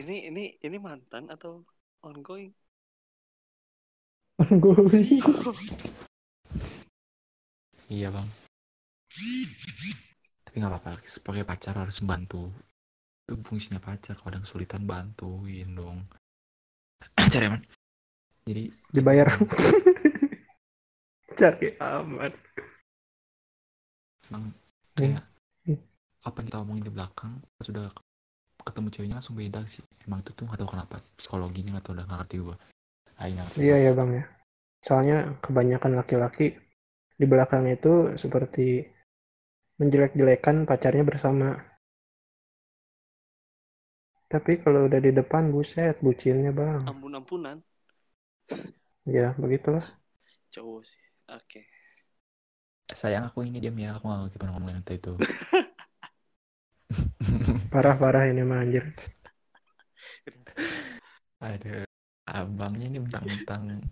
[0.00, 1.52] ini ini ini mantan atau
[2.06, 2.52] ongoing?
[4.38, 5.02] Gue
[7.88, 8.28] Iya bang.
[10.46, 11.02] Tapi nggak apa-apa.
[11.02, 12.52] Sebagai pacar harus bantu.
[13.26, 14.14] Itu fungsinya pacar.
[14.14, 16.04] Kalau ada kesulitan bantuin dong.
[17.32, 17.62] Cari aman.
[18.46, 19.26] Jadi dibayar.
[21.38, 22.32] Cari aman.
[24.28, 24.52] emang
[24.92, 25.24] kayak
[25.64, 25.80] Hmm.
[26.20, 27.32] apa yang kita omongin di belakang
[27.64, 27.88] sudah
[28.60, 29.80] ketemu ceweknya langsung beda sih.
[30.04, 31.00] Emang itu tuh nggak tahu kenapa.
[31.16, 32.56] Psikologinya tahu udah nggak ngerti gua.
[33.18, 33.60] Aing nggak ngerti.
[33.66, 34.24] Iya ya bang ya.
[34.86, 36.46] Soalnya kebanyakan laki-laki
[37.18, 38.86] di belakang itu seperti
[39.78, 41.58] menjelek-jelekan pacarnya bersama.
[44.28, 46.84] Tapi kalau udah di depan buset bucinnya bang.
[46.86, 47.56] Ampun-ampunan
[49.08, 49.84] Ya begitulah.
[50.52, 51.02] cowok sih.
[51.32, 51.60] Oke.
[52.88, 53.96] Sayang aku ini diam ya.
[53.96, 55.12] Aku nggak gimana ngomong yang itu.
[57.72, 58.84] Parah-parah ini mah anjir.
[61.40, 61.87] Ada
[62.34, 63.82] abangnya ini mentang-mentang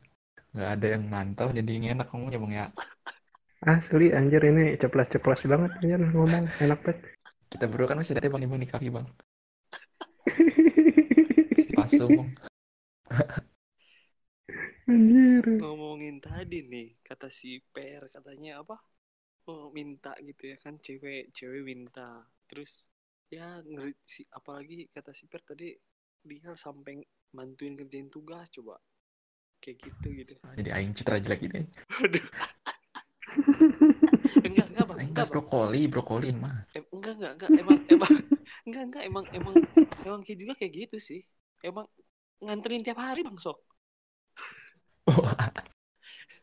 [0.57, 2.67] nggak ada yang mantau jadi enak ngomongnya bang ya.
[3.65, 6.99] Asli anjir ini ceplas-ceplas banget anjir ngomong enak banget.
[7.53, 9.07] Kita berdua kan masih ada bang bang di kaki bang.
[11.77, 12.31] Pasung bang.
[14.87, 15.45] anjir.
[15.61, 18.79] Ngomongin tadi nih, kata si Per katanya apa?
[19.47, 22.25] Oh, minta gitu ya kan cewek cewek minta.
[22.49, 22.89] Terus
[23.27, 25.75] ya ngeri si apalagi kata si Per tadi
[26.27, 27.03] dia sampai
[27.37, 28.81] bantuin kerjain tugas coba.
[29.61, 30.33] Kayak gitu gitu.
[30.59, 31.69] Jadi aing citra jelek ini.
[32.01, 32.27] Waduh.
[34.47, 36.65] enggak enggak bang enggak brokoli, brokoli mah.
[36.73, 38.13] Em- enggak enggak enggak emang emang
[38.67, 39.55] enggak enggak emang emang
[40.07, 41.21] emang kayak juga kayak gitu sih
[41.61, 41.85] emang
[42.41, 43.61] nganterin tiap hari bang sok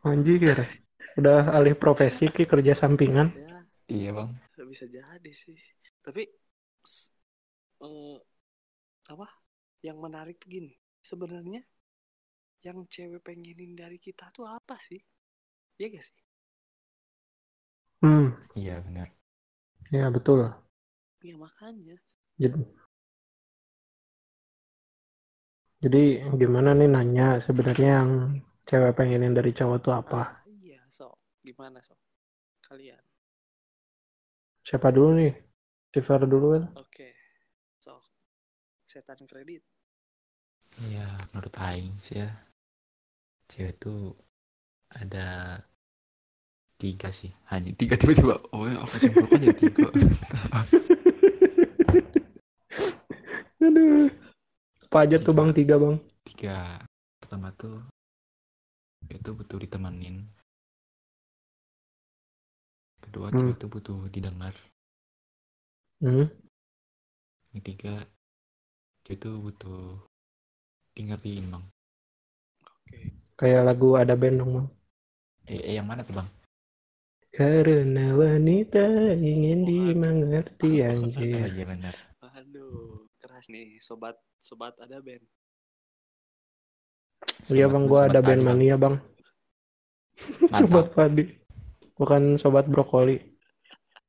[0.04, 0.68] Anjir.
[1.16, 3.32] Udah alih profesi ki kerja sampingan.
[3.38, 4.30] ya iya bang.
[4.68, 5.56] bisa jadi sih
[6.04, 6.28] tapi
[7.84, 8.18] eh,
[9.12, 9.28] apa
[9.84, 10.74] yang menarik tuh gini
[11.10, 11.62] sebenarnya
[12.66, 14.98] yang cewek pengenin dari kita tuh apa sih
[15.80, 16.18] Iya gak sih
[18.02, 18.26] Hmm,
[18.60, 19.08] Iya benar.
[19.96, 20.40] ya betul.
[21.28, 21.98] ya makanya
[22.38, 22.60] Jadi,
[25.84, 26.04] jadi
[26.42, 28.12] gimana nih nanya sebenarnya yang
[28.68, 30.22] cewek pengenin dari cowok tuh apa?
[30.22, 32.00] Ah, iya sok gimana sok
[32.68, 33.04] kalian
[34.68, 35.34] Siapa dulu nih?
[35.94, 36.64] Shiver dulu kan?
[36.82, 37.08] oke
[37.84, 38.04] sok
[38.92, 39.64] setan kredit
[40.82, 42.30] Iya menurut aing sih ya.
[43.48, 44.18] Cewek tuh
[44.90, 45.60] ada
[46.82, 47.30] tiga sih.
[47.54, 48.42] Hanya tiga tiba-tiba.
[48.52, 49.88] Oh ya aku simpulkan jadi tiga.
[53.64, 54.10] Aduh.
[54.90, 55.96] Apa aja tuh bang tiga bang?
[56.26, 56.82] tiga.
[57.22, 57.82] Pertama tuh
[59.10, 60.26] itu butuh ditemenin.
[63.04, 63.38] Kedua Hmm.
[63.38, 64.56] cewek itu butuh didengar.
[66.02, 66.28] Hmm?
[67.54, 67.94] Yang tiga
[69.06, 70.02] cewek itu butuh
[70.96, 71.64] diingetin bang.
[72.68, 73.00] oke
[73.40, 74.68] Kayak lagu ada band dong bang.
[75.52, 76.28] Eh, eh yang mana tuh bang?
[77.38, 78.86] Karena wanita
[79.32, 81.52] ingin dimengerti Oh anjir.
[81.54, 81.96] iya benar.
[82.40, 84.16] aduh keras nih sobat
[84.48, 85.26] sobat ada band
[87.56, 88.58] Iya bang, gua ada band Bang.
[88.58, 88.96] mania bang.
[90.58, 90.96] Sobat Mantap.
[90.96, 91.24] Padi.
[91.98, 93.18] Bukan sobat brokoli.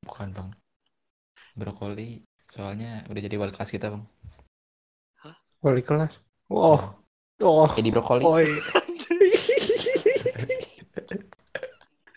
[0.07, 0.49] Bukan bang.
[1.59, 2.09] Brokoli
[2.55, 4.05] soalnya udah jadi wali kelas kita bang.
[5.65, 6.15] Wali kelas.
[6.51, 6.79] Oh,
[7.43, 8.23] oh, Jadi brokoli.
[8.25, 8.45] oi.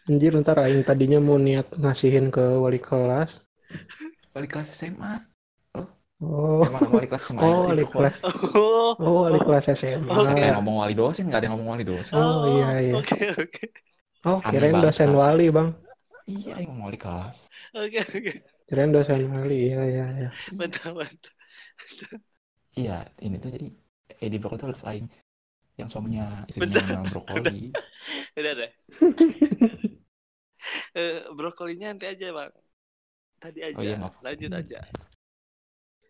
[0.10, 3.32] Anjir ntar aing tadinya mau niat ngasihin ke wali kelas.
[4.34, 5.14] Wali kelas SMA.
[6.18, 7.42] Oh, Emang wali kelas SMA.
[7.46, 8.16] oh wali kelas.
[8.58, 10.16] oh Oh wali kelas SMA.
[10.26, 11.24] Siapa yang ngomong wali dosen?
[11.30, 12.18] Gak ada yang ngomong wali dosen.
[12.18, 12.94] Oh, iya, iya.
[12.98, 13.64] oke oke
[14.26, 15.22] Oh Aneh kirain dosen kelas.
[15.22, 15.70] wali bang.
[16.28, 17.38] Iya, yang ngomong wali kelas.
[17.78, 18.32] oke oke
[18.68, 19.56] Kirain dosen wali.
[19.72, 20.30] Iya iya iya.
[20.58, 21.34] mantap mantap
[22.80, 22.94] Iya,
[23.26, 23.68] ini tuh jadi
[24.22, 25.08] Edi Brokoli tuh harus aing
[25.78, 26.90] yang suaminya istrinya Bentar.
[26.90, 27.70] memang brokoli.
[28.40, 28.72] udah deh
[30.98, 32.52] Eh, brokolinya nanti aja bang
[33.38, 34.18] tadi aja Oh iya, maaf.
[34.26, 34.80] lanjut aja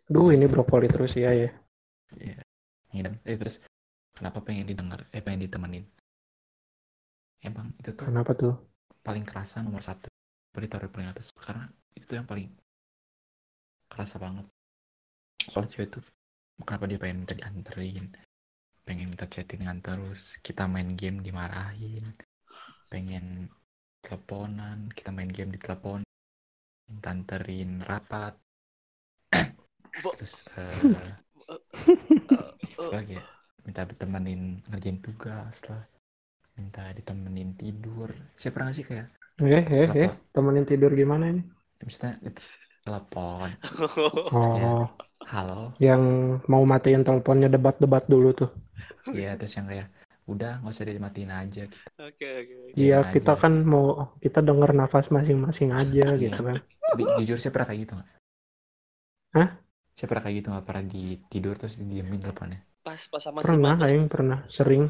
[0.07, 1.51] Duh ini brokoli terus ya ya.
[2.15, 2.39] Iya.
[2.95, 3.19] Ngidam.
[3.27, 3.59] Eh terus
[4.15, 5.03] kenapa pengen didengar?
[5.11, 5.83] Eh pengen ditemenin?
[7.43, 8.55] Emang itu tuh Kenapa tuh?
[9.03, 10.07] paling kerasa nomor satu.
[10.57, 12.47] Taruh paling atas karena itu tuh yang paling
[13.91, 14.47] kerasa banget.
[15.51, 16.03] Soal cewek tuh
[16.65, 18.05] kenapa dia pengen minta dianterin,
[18.87, 22.05] pengen minta chattingan terus, kita main game dimarahin,
[22.89, 23.51] pengen
[24.01, 26.01] teleponan, kita main game di telepon,
[26.89, 28.33] minta anterin rapat,
[30.17, 31.13] terus eh,
[31.47, 31.61] Eh,
[32.83, 33.23] apa lagi ya?
[33.63, 35.83] Minta ditemenin ngerjain tugas lah.
[36.59, 38.11] Minta ditemenin tidur.
[38.35, 40.17] Saya pernah sih kayak Eh eh eh Kenapa?
[40.33, 41.45] temenin tidur gimana ini?
[41.77, 42.17] misalnya
[42.87, 43.49] telepon
[44.31, 44.87] Oh,
[45.25, 46.01] halo yang
[46.45, 48.49] mau matiin teleponnya debat-debat dulu tuh.
[49.11, 49.87] iya terus yang kayak
[50.23, 51.63] udah nggak usah dimatiin aja
[51.97, 52.53] Oke oke.
[52.65, 52.75] oke.
[52.75, 53.41] Iya, Biarin kita aja.
[53.43, 53.85] kan mau
[54.17, 56.19] kita denger nafas masing-masing aja Iya.
[56.21, 56.55] gitu kan.
[56.87, 58.09] tapi jujur saya pernah kayak gitu nggak
[59.33, 59.49] Hah?
[59.91, 63.45] saya pernah kayak gitu nggak pernah di tidur terus didiemin teleponnya Pas pas sama si
[63.45, 63.91] Pernah, Majas.
[63.91, 64.87] aing pernah, sering.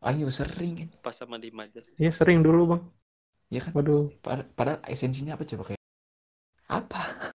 [0.00, 1.90] ayo sering Pas sama di Majas.
[1.98, 2.82] Iya, sering dulu, Bang.
[3.50, 4.14] ya kan Waduh.
[4.18, 5.81] Pad- padahal esensinya apa coba kayak
[6.78, 7.02] apa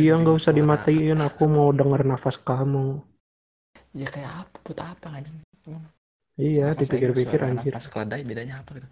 [0.00, 0.58] Iya, nggak usah suara.
[0.58, 1.18] dimatiin.
[1.28, 2.86] Aku mau denger nafas kamu.
[3.94, 5.38] ya kayak apa buat apa anjing
[6.34, 7.70] Iya, dipikir-pikir anjir.
[7.72, 8.88] nafas keledai bedanya apa gitu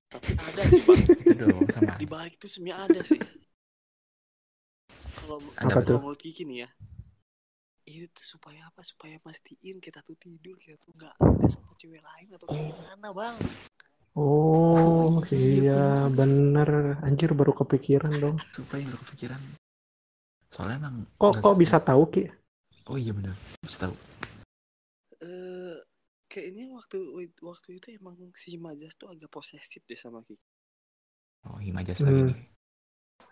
[0.47, 1.01] ada sih bang.
[1.23, 3.21] itu dong sama Di balik itu sebenarnya ada sih.
[5.19, 5.99] Kalau Ada Apa tuh?
[6.03, 6.69] kalau Kiki nih ya.
[7.83, 8.81] Itu tuh supaya apa?
[8.87, 13.09] Supaya mastiin kita tuh tidur kita tuh nggak nggak sama cewek lain atau kayak gimana
[13.11, 13.37] bang?
[14.13, 15.83] Oh, Oh, iya, iya,
[16.13, 17.01] bener.
[17.01, 18.37] Anjir, baru kepikiran dong.
[18.57, 19.41] supaya nggak kepikiran
[20.53, 22.29] soalnya emang Kok kok bisa tahu, Ki?
[22.93, 23.33] oh iya bener
[23.65, 23.95] bisa tahu
[25.23, 25.77] Eh
[26.29, 26.99] kayaknya waktu
[27.41, 30.45] waktu itu emang si Majas tuh agak posesif deh sama Kiki.
[31.49, 32.29] oh himajas lagi Hmm.
[32.29, 32.39] nih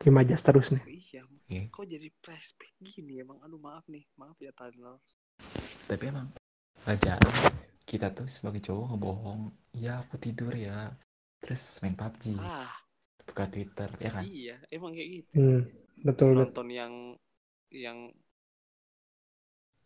[0.00, 0.80] Kimajas terus nih.
[0.88, 1.22] Iya.
[1.52, 1.62] Iya.
[1.68, 3.36] Kok jadi flashback gini emang?
[3.44, 4.96] Aduh maaf nih, maaf ya Tanel.
[5.84, 6.32] tapi emang
[6.88, 7.36] gak jarang
[7.90, 9.40] kita tuh sebagai cowok ngebohong
[9.84, 10.76] ya aku tidur ya
[11.42, 12.82] terus main PUBG Ah
[13.28, 15.34] buka Twitter ya kan iya, emang kayak gitu.
[15.34, 15.60] Hmm,
[16.06, 16.48] betul, betul.
[16.48, 16.92] Nonton yang
[17.70, 17.98] yang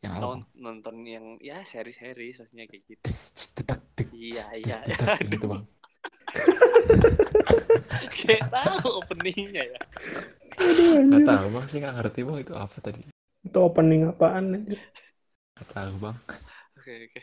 [0.02, 3.10] yang apa non, nonton yang ya seri-seri maksudnya kayak gitu.
[3.96, 4.76] Dek, Iya, iya.
[4.86, 5.62] detak, gitu bang
[8.16, 9.80] kayak tahu openingnya ya.
[11.08, 13.00] nggak tahu bang sih nggak ngerti bang itu apa tadi
[13.46, 14.44] Itu opening apaan?
[15.54, 16.16] nggak tahu bang
[16.76, 17.20] Oke oke.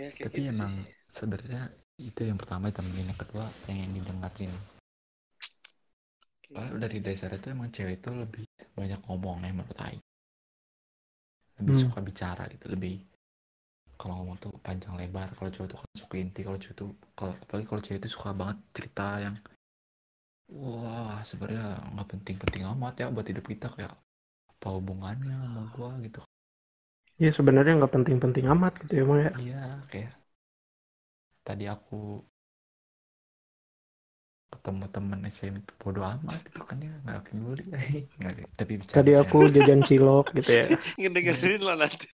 [0.00, 0.74] Ya kayak tapi gitu emang sih.
[1.16, 1.62] sebenarnya
[2.08, 4.52] itu yang pertama temenin yang kedua pengen didengerin
[6.38, 6.54] Oke.
[6.54, 8.44] Soalnya dari dasarnya tuh emang cewek itu lebih
[8.78, 10.02] banyak ngomongnya menurut Aing
[11.58, 11.82] lebih Hmm.
[11.82, 12.94] suka bicara gitu lebih
[13.98, 16.88] kalau ngomong tuh panjang lebar kalau cowok tuh kan suka inti kalau cewek tuh
[17.18, 19.34] kalau apalagi kalau cewek itu suka banget cerita yang
[20.62, 23.92] wah sebenarnya nggak penting-penting amat ya buat hidup kita kayak
[24.52, 26.20] apa hubungannya sama gua gitu
[27.24, 29.32] Iya, sebenarnya nggak penting-penting amat gitu ya, Bang ya.
[29.40, 29.60] iya
[29.90, 30.12] kayak
[31.46, 32.24] tadi aku
[34.52, 37.64] ketemu temen SMP bodo amat gitu kan ya nggak peduli
[38.58, 40.66] tapi bicara Tadi aku jajan cilok gitu ya.
[41.00, 42.06] Ngedengerin lo nanti.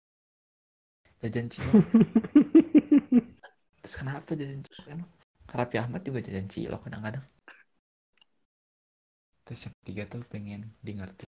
[1.23, 1.81] jajan cilok
[3.81, 5.11] terus kenapa jajan cilok emang
[5.51, 7.25] Raffi Ahmad juga jajan cilok kadang-kadang
[9.45, 11.25] terus yang ketiga tuh pengen di ngerti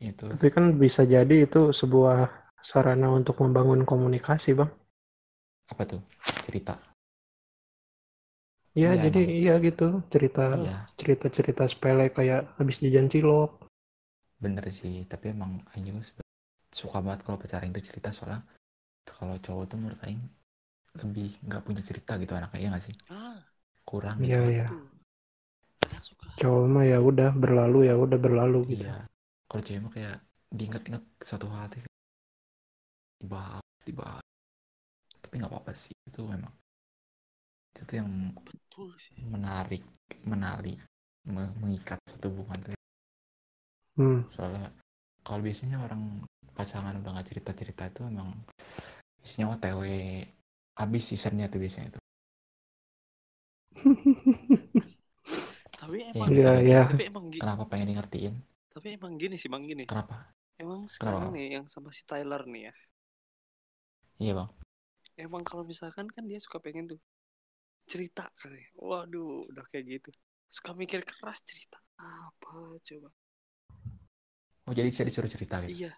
[0.00, 2.18] itu Tapi kan bisa jadi itu sebuah
[2.70, 4.70] sarana untuk membangun komunikasi, Bang.
[5.72, 6.00] apa tuh
[6.44, 6.74] cerita
[8.78, 9.36] Iya, Iya, jadi emang.
[9.40, 13.50] iya gitu, cerita iya cerita-cerita sepele kayak habis jajan cilok.
[14.44, 15.52] bener sih tapi emang
[16.08, 16.28] sebe-
[16.80, 18.40] suka banget kalau pacaran itu cerita soalnya
[19.16, 20.22] kalau cowok tuh menurut Aing
[21.00, 23.36] lebih nggak punya cerita gitu anaknya ya nggak sih Ah,
[23.88, 24.64] kurang Iya, gitu iya.
[26.02, 26.26] suka.
[26.40, 28.84] Cowok mah ya udah berlalu ya udah berlalu gitu.
[28.84, 28.94] iya
[29.48, 30.14] kalau cewek mah kayak
[30.58, 31.80] diinget-inget satu hal tuh
[33.20, 34.24] dibahas dibahas
[35.22, 36.52] tapi nggak apa-apa sih itu memang
[37.72, 38.10] itu tuh yang
[38.52, 39.20] Betul sih.
[39.32, 39.82] menarik
[40.30, 40.74] menali
[41.34, 42.74] me- mengikat suatu hubungan tuh.
[43.96, 44.20] Hmm.
[44.34, 44.66] soalnya
[45.26, 46.02] kalau biasanya orang
[46.58, 48.30] pasangan udah nggak cerita cerita itu emang
[49.26, 49.82] isinya otw
[50.80, 51.90] habis seasonnya tuh biasanya
[55.80, 56.78] Tapi Iya, emang Iya, iya.
[56.86, 58.34] tapi emang gi- kenapa pengen ngertiin
[58.72, 59.84] tapi emang gini sih bang gini.
[59.88, 60.16] kenapa
[60.62, 61.34] Emang sekarang Kenapa?
[61.34, 62.74] nih yang sama si Tyler nih ya.
[64.20, 64.50] Iya bang
[65.20, 67.00] Emang kalau misalkan kan dia suka pengen tuh
[67.84, 68.72] cerita kali.
[68.78, 70.10] Waduh, udah kayak gitu.
[70.48, 73.12] Suka mikir keras cerita apa coba.
[74.64, 75.92] oh jadi saya disuruh cerita gitu Iya.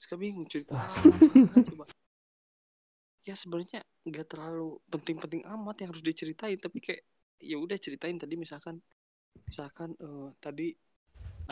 [0.00, 1.84] Suka bingung cerita Wah, apa coba.
[3.28, 7.04] Ya sebenarnya nggak terlalu penting-penting amat yang harus diceritain tapi kayak
[7.40, 8.80] ya udah ceritain tadi misalkan
[9.44, 10.72] misalkan eh, tadi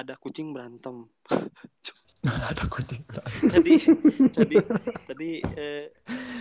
[0.01, 1.05] ada kucing berantem.
[2.23, 3.03] ada kucing
[3.51, 3.83] tadi
[4.31, 4.57] tadi
[5.05, 5.91] tadi eh,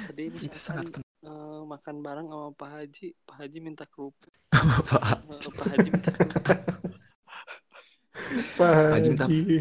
[0.06, 4.34] tadi itu misalkan sangat penting eh, makan bareng sama Pak Haji, Pak Haji minta kerupuk.
[4.52, 6.46] pak Eh, Pak Haji minta kerupuk.
[8.56, 9.58] Pak Haji minta- Haji.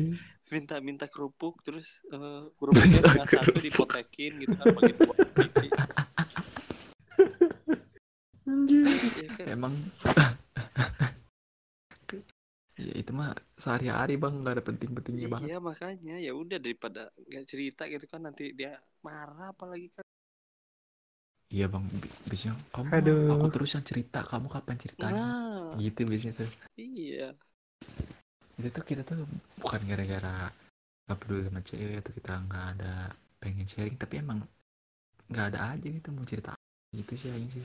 [0.51, 5.15] minta minta kerupuk terus eh, kerupuknya tinggal satu dipotekin gitu kan bagi dua.
[8.45, 8.85] Anjir.
[9.17, 9.47] Ya kan?
[9.49, 9.75] emang
[12.89, 13.31] ya itu mah
[13.63, 14.35] sehari-hari bang.
[14.41, 15.53] Nggak ada penting-pentingnya banget.
[15.53, 16.13] Iya makanya.
[16.27, 18.71] Ya udah daripada nggak cerita gitu kan nanti dia
[19.07, 20.05] marah apalagi kan.
[21.55, 21.85] iya bang.
[22.01, 23.21] Bi- biasanya kamu Aduh.
[23.33, 24.19] aku terus yang cerita.
[24.31, 25.29] Kamu kapan ceritanya?
[25.29, 26.51] Nah, gitu biasanya tuh.
[26.77, 27.37] Iya.
[28.59, 29.19] itu tuh kita tuh
[29.63, 30.35] bukan gara-gara
[31.05, 32.93] nggak peduli sama cewek atau kita nggak ada
[33.43, 34.39] pengen sharing tapi emang
[35.31, 36.51] nggak ada aja gitu mau cerita.
[37.03, 37.65] Itu sih aing sih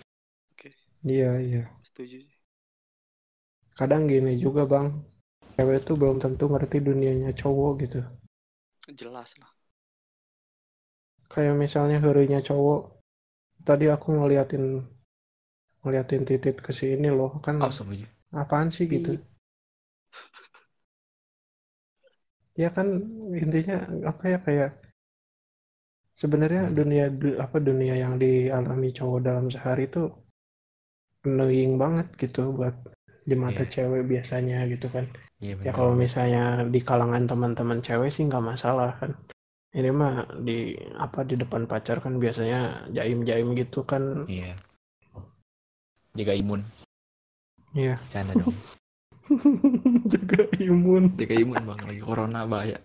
[1.05, 1.61] Iya, iya.
[1.87, 2.34] setuju sih
[3.79, 4.87] Kadang gini juga, Bang.
[5.55, 7.99] Cewek tuh belum tentu ngerti dunianya cowok gitu.
[8.97, 9.51] jelas lah
[11.33, 12.81] Kayak misalnya harinya cowok.
[13.67, 14.63] Tadi aku ngeliatin
[15.81, 17.31] ngeliatin titit ke sini loh.
[17.45, 17.71] Kan oh
[18.41, 19.11] apaan sih gitu.
[22.61, 22.87] Ya kan
[23.43, 23.75] intinya
[24.11, 24.69] apa ya kayak
[26.21, 30.03] sebenarnya dunia du- apa dunia yang dialami cowok dalam sehari itu
[31.27, 32.75] annoying banget gitu buat
[33.25, 33.71] di mata Iya.
[33.73, 35.09] cewek biasanya gitu kan.
[35.41, 39.11] iya Ya kalau misalnya di kalangan teman-teman cewek sih nggak masalah kan.
[39.75, 44.23] Ini mah di apa di depan pacar kan biasanya jaim-jaim gitu kan.
[44.29, 44.53] iya
[46.15, 46.63] jaga imun
[47.75, 47.99] Iya.
[48.07, 48.55] canda dong
[50.13, 51.11] Juga imun.
[51.19, 52.79] jaga imun bang lagi corona bahaya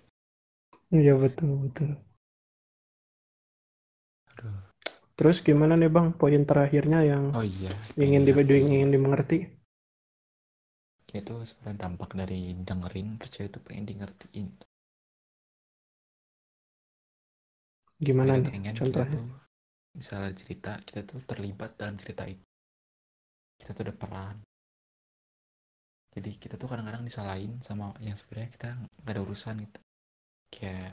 [0.90, 1.94] Iya betul betul.
[4.34, 4.56] aduh
[5.14, 7.70] Terus gimana nih Bang poin terakhirnya yang oh iya
[8.00, 9.46] ingin di pengen ingin dimengerti?
[11.22, 14.48] Itu sebenarnya dampak dari dengerin percaya itu pengen di ngertiin
[18.06, 19.14] Gimana Pengen- nih pengen kita contohnya?
[19.14, 19.26] tuh
[19.98, 22.44] misalnya cerita kita tuh terlibat dalam cerita itu.
[23.62, 24.36] Kita tuh ada peran.
[26.14, 28.68] Jadi kita tuh kadang-kadang disalahin sama yang sebenarnya kita
[29.02, 29.80] nggak ada urusan gitu.
[30.54, 30.92] Kayak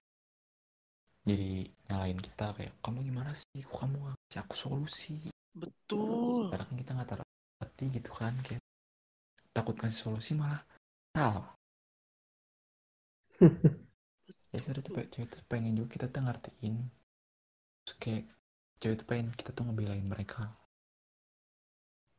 [1.29, 1.51] jadi
[1.91, 3.59] nyalain kita kayak kamu gimana sih?
[3.67, 5.15] Kok kamu nggak kasih aku solusi?
[5.61, 6.49] Betul.
[6.51, 7.27] Kadang kita nggak taruh
[7.61, 8.61] hati gitu kan kayak
[9.67, 10.63] takut kasih solusi malah
[11.11, 11.51] salah.
[14.55, 16.79] Ya sudah tuh cewek tuh pengen juga kita tuh ngertiin.
[17.83, 18.23] Terus kayak
[18.79, 20.55] cewek tuh pengen kita tuh ngebelain mereka.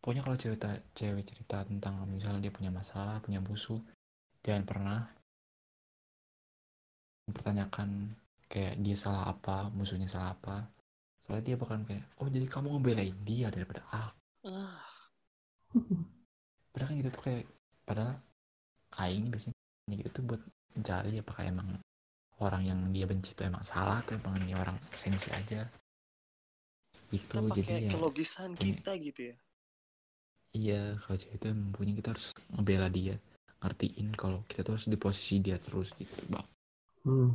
[0.05, 3.81] Pokoknya kalau cerita cewek cerita tentang misalnya dia punya masalah punya musuh
[4.45, 5.01] jangan pernah
[7.33, 8.13] mempertanyakan
[8.53, 10.69] kayak dia salah apa musuhnya salah apa.
[11.25, 14.21] Soalnya dia bakalan kayak oh jadi kamu ngebelain dia daripada aku.
[14.53, 14.85] Ah
[16.79, 17.45] padahal kan gitu tuh kayak
[17.83, 18.15] padahal
[18.97, 19.55] aing biasanya
[19.91, 21.69] gitu tuh buat mencari apakah emang
[22.39, 25.67] orang yang dia benci itu emang salah atau emang ini orang sensi aja
[27.11, 29.37] itu kita jadi pakai ya kelogisan punya- kita gitu ya
[30.55, 33.17] iya kalau cewek itu emang punya kita harus ngebela dia
[33.59, 36.47] ngertiin kalau kita tuh harus di posisi dia terus gitu bang
[37.03, 37.31] Hmm.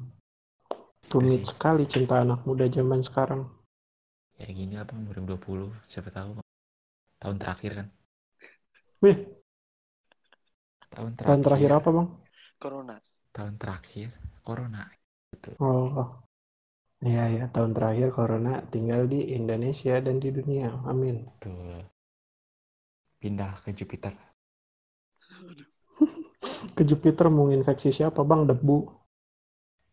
[1.10, 1.50] Rumit sih.
[1.50, 3.48] sekali cinta anak muda zaman sekarang.
[4.36, 5.39] ya gini lah bang 2020
[5.86, 6.46] siapa tahu Bang.
[7.18, 7.88] tahun terakhir kan
[9.04, 9.18] Wih,
[10.93, 12.08] tahun terakhir tahun terakhir apa Bang?
[12.62, 12.95] corona
[13.36, 14.10] tahun terakhir
[14.47, 14.84] corona
[15.60, 16.10] Oh, oh.
[17.04, 20.72] Iya ya, tahun terakhir corona tinggal di Indonesia dan di dunia.
[20.88, 21.28] Amin.
[21.43, 21.84] tuh
[23.20, 24.16] pindah ke Jupiter
[26.76, 28.47] Ke Jupiter mau infeksi siapa Bang?
[28.47, 28.88] Debu.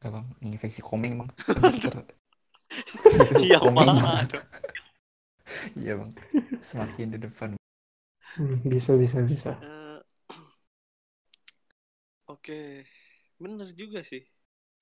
[0.01, 1.31] Gak bang, infeksi komeng bang.
[1.61, 1.95] Jupiter.
[3.43, 3.91] iya Bang.
[5.77, 6.11] Iya bang.
[6.63, 7.60] Semakin di depan.
[8.37, 9.51] Hmm, bisa bisa bisa.
[9.61, 10.01] Eh,
[12.33, 12.59] oke
[13.43, 14.23] bener juga sih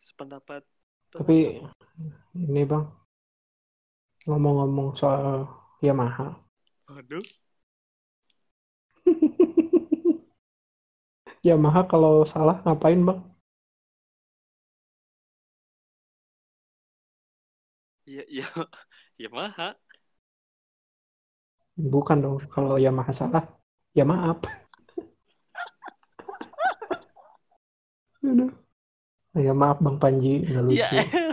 [0.06, 0.62] sependapat
[1.16, 1.36] Tapi
[2.38, 2.86] ini Bang,
[4.28, 5.36] ngomong-ngomong soal
[5.84, 6.26] Yamaha.
[6.88, 7.24] aduh
[11.48, 13.18] Yamaha kalau salah ngapain Bang?
[18.08, 18.22] iya
[19.20, 19.64] ya maha
[21.78, 23.44] Bukan dong, kalau Yamaha salah,
[23.94, 24.38] ya maaf.
[28.30, 28.50] Aduh.
[29.46, 30.96] Ya maaf Bang Panji, nggak lucu.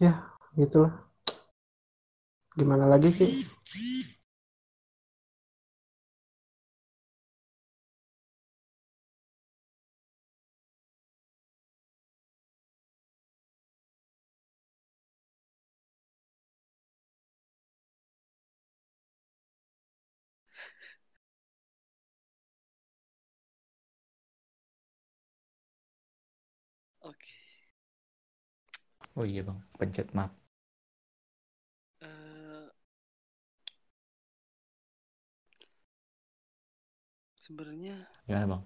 [0.00, 0.28] ya elah.
[0.58, 1.08] Gitulah.
[2.58, 3.30] Gimana lagi sih?
[27.08, 27.32] Oke
[29.18, 30.32] Oh iya bang, pencet maaf.
[32.02, 32.68] Eh,
[37.40, 38.62] sebenarnya Gimana bang?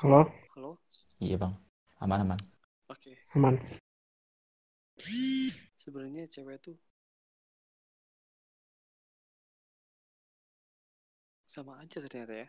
[0.00, 0.20] Halo,
[0.54, 0.78] halo
[1.24, 1.54] Iya bang,
[2.02, 2.40] aman aman.
[2.88, 3.56] oke aman.
[5.80, 6.76] sebenarnya cewek tuh
[11.52, 12.46] sama aja ternyata ya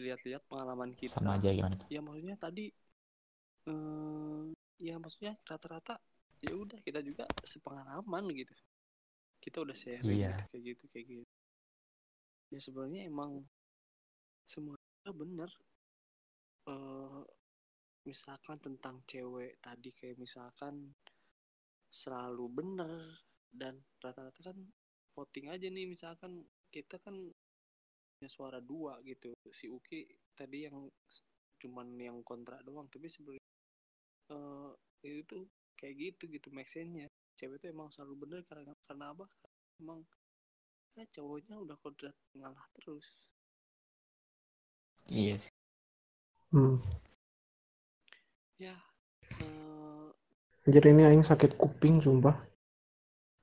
[0.00, 1.18] lihat-lihat pengalaman kita.
[1.18, 1.76] Sama aja gimana?
[1.90, 2.70] Ya maksudnya tadi
[3.68, 4.44] eh
[4.78, 5.98] ya maksudnya rata-rata
[6.38, 8.54] ya udah kita juga sepengalaman gitu.
[9.42, 10.34] Kita udah sharing Iya.
[10.34, 11.34] gitu, kayak gitu kayak gitu.
[12.48, 13.44] Ya sebenarnya emang
[14.46, 15.50] semuanya bener.
[16.68, 17.22] Eh
[18.08, 20.96] misalkan tentang cewek tadi kayak misalkan
[21.92, 23.20] selalu bener
[23.52, 24.56] dan rata-rata kan
[25.12, 27.16] voting aja nih misalkan kita kan
[28.26, 30.02] suara dua gitu si Uki
[30.34, 30.90] tadi yang
[31.62, 33.44] cuman yang kontra doang tapi sebenarnya
[34.34, 34.70] eh
[35.06, 35.44] itu tuh
[35.78, 37.06] kayak gitu gitu make sense-nya
[37.38, 40.00] cewek tuh emang selalu bener karena karena apa karena emang
[40.98, 43.06] ya cowoknya udah kodrat ngalah terus
[45.08, 45.54] Iya sih.
[46.52, 46.84] Hmm.
[48.60, 48.76] ya
[49.40, 50.10] eh
[50.68, 52.36] Anjir ini aing sakit kuping sumpah.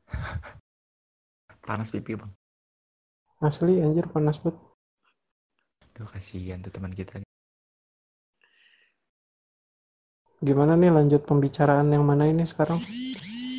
[1.65, 2.29] Panas pipi bang.
[3.43, 4.55] Asli anjir panas banget.
[5.95, 7.19] Duh kasihan tuh teman kita.
[10.43, 12.79] Gimana nih lanjut pembicaraan yang mana ini sekarang?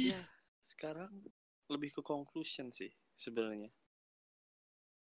[0.07, 0.20] ya
[0.62, 1.11] sekarang
[1.66, 3.72] lebih ke conclusion sih sebenarnya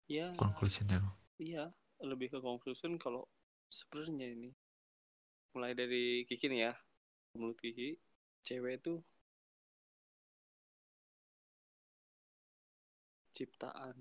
[0.05, 1.01] ya Conclusionnya.
[1.41, 1.71] iya
[2.05, 3.25] lebih ke conclusion kalau
[3.71, 4.51] sebenarnya ini
[5.55, 6.73] mulai dari Kiki nih ya
[7.33, 7.97] menurut Kiki
[8.45, 8.99] cewek itu
[13.33, 13.97] ciptaan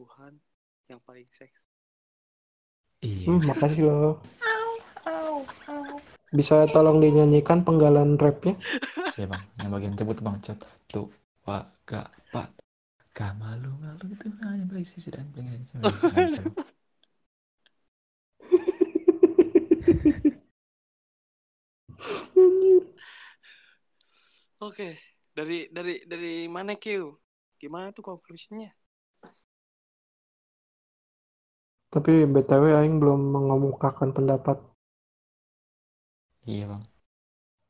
[0.00, 0.40] Tuhan
[0.88, 1.68] yang paling seks
[3.00, 3.32] Iya.
[3.32, 4.20] Hmm, makasih loh.
[6.36, 8.60] Bisa tolong dinyanyikan penggalan rapnya?
[9.18, 10.36] Ya bang, yang bagian sebut bang.
[10.40, 10.56] Cat
[10.88, 11.12] tuh
[11.44, 12.48] pak gak pak
[13.12, 15.60] gak malu malu itu hanya baik sisi dan pengen
[24.64, 24.88] oke
[25.36, 27.12] dari dari dari mana Q?
[27.60, 28.72] Gimana tuh conclusionnya
[31.90, 34.56] Tapi BTW aing belum mengemukakan pendapat.
[36.50, 36.82] Iya bang,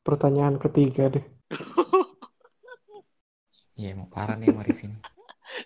[0.05, 1.25] Pertanyaan ketiga deh.
[3.77, 4.91] iya emang parah nih sama Rifin.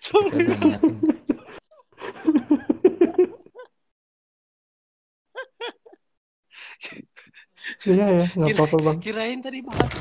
[0.06, 0.80] sorry udah.
[7.86, 8.98] Iya ya, nggak Kira- apa-apa bang.
[9.04, 9.92] kirain tadi bahas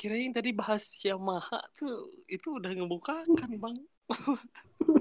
[0.00, 1.94] kirain tadi bahas Yamaha tuh
[2.28, 3.76] itu udah ngebukakan bang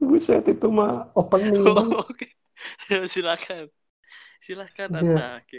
[0.00, 1.76] Buset itu mah opening.
[1.76, 2.26] Oh, oke
[2.90, 3.68] Ya, silakan
[4.44, 5.52] silakan anda Q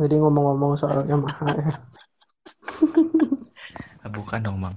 [0.00, 1.70] Jadi ngomong-ngomong soal Yamaha ya.
[4.10, 4.74] Bukan dong bang.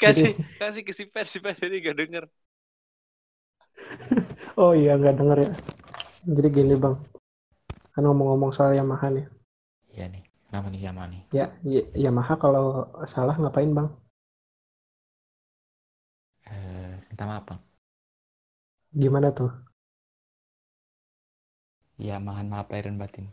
[0.00, 2.24] kasih kasih ke si Per si Per tadi gak denger
[4.62, 5.50] Oh iya nggak denger ya.
[6.36, 6.96] Jadi gini bang.
[7.94, 9.26] Kan ngomong-ngomong soal Yamaha nih.
[9.94, 11.22] Iya nih, kenapa nih Yama nih?
[11.38, 11.44] Ya,
[11.74, 12.64] Y- Yamaha kalau
[13.12, 13.88] salah ngapain bang?
[17.20, 17.60] Minta maaf bang.
[18.96, 19.52] Gimana tuh?
[22.00, 23.28] Yamaha maaf lahir dan batin.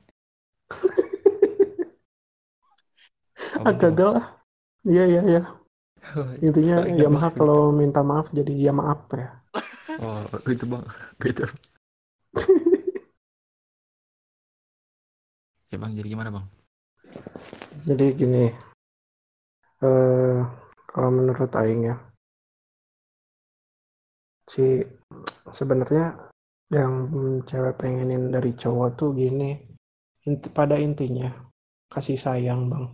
[3.56, 4.20] Oh, Agak gitu, Bang.
[4.20, 4.26] lah.
[4.84, 5.42] Iya iya iya.
[6.44, 7.40] Intinya Paling Yamaha gampang.
[7.40, 9.40] kalau minta maaf jadi ya maaf ya.
[10.04, 10.20] Oh
[10.52, 10.84] itu bang,
[11.16, 11.48] beda.
[15.72, 16.46] ya bang, jadi gimana bang?
[17.88, 18.52] Jadi gini.
[19.80, 20.38] Eh
[20.92, 21.96] kalau menurut Aing ya.
[24.48, 24.82] Si
[25.52, 26.32] sebenarnya
[26.72, 26.92] yang
[27.48, 29.56] cewek pengenin dari cowok tuh gini.
[30.28, 31.32] Inti, pada intinya
[31.88, 32.86] kasih sayang bang.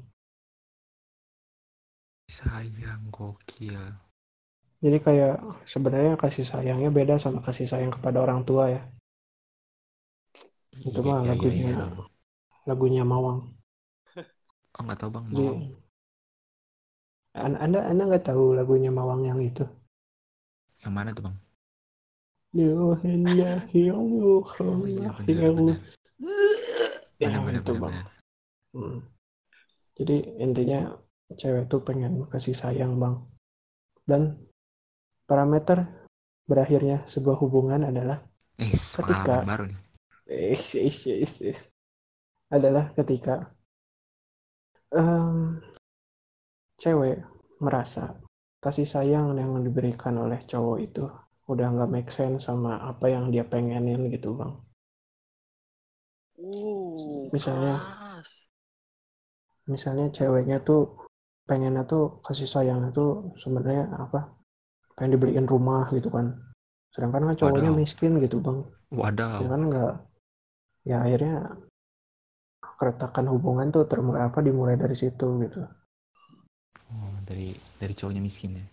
[2.30, 3.78] Sayang gokil.
[4.84, 8.82] Jadi kayak sebenarnya kasih sayangnya beda sama kasih sayang kepada orang tua ya.
[10.84, 11.74] Itu mah lagunya.
[11.78, 12.10] dong.
[12.68, 13.54] Lagunya Mawang.
[14.74, 15.58] Oh nggak tahu bang, Jadi, mau.
[17.34, 19.64] An- anda anda nggak tahu lagunya Mawang yang itu?
[20.84, 21.36] Yang mana tuh bang?
[27.54, 27.96] Itu bang.
[28.74, 29.00] Hmm.
[29.94, 30.94] Jadi intinya
[31.34, 33.16] cewek tuh pengen kasih sayang bang.
[34.04, 34.38] Dan
[35.26, 35.88] parameter
[36.44, 38.22] berakhirnya sebuah hubungan adalah
[38.54, 39.80] Eh, Ketika- baru nih.
[40.30, 41.60] eh, is, is, is.
[42.54, 43.50] adalah ketika
[44.94, 45.58] em,
[46.78, 47.18] cewek
[47.58, 48.14] merasa
[48.62, 51.10] kasih sayang yang diberikan oleh cowok itu
[51.54, 54.54] udah nggak make sense sama apa yang dia pengenin gitu bang.
[56.42, 57.78] uh Misalnya.
[57.80, 58.30] keras.
[59.64, 61.08] misalnya ceweknya tuh
[61.48, 64.28] pengennya tuh kasih sayangnya tuh sebenarnya apa
[65.00, 66.36] pengen dibeliin rumah gitu kan
[66.92, 68.60] sedangkan kan cowoknya miskin gitu bang
[68.92, 69.40] Wadaw.
[69.40, 69.94] ya kan nggak
[70.84, 71.36] ya akhirnya
[72.60, 75.64] keretakan hubungan tuh termulai apa dimulai dari situ gitu
[76.94, 78.66] Oh, dari dari cowoknya miskin ya.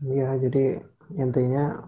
[0.00, 0.80] Iya jadi
[1.20, 1.84] intinya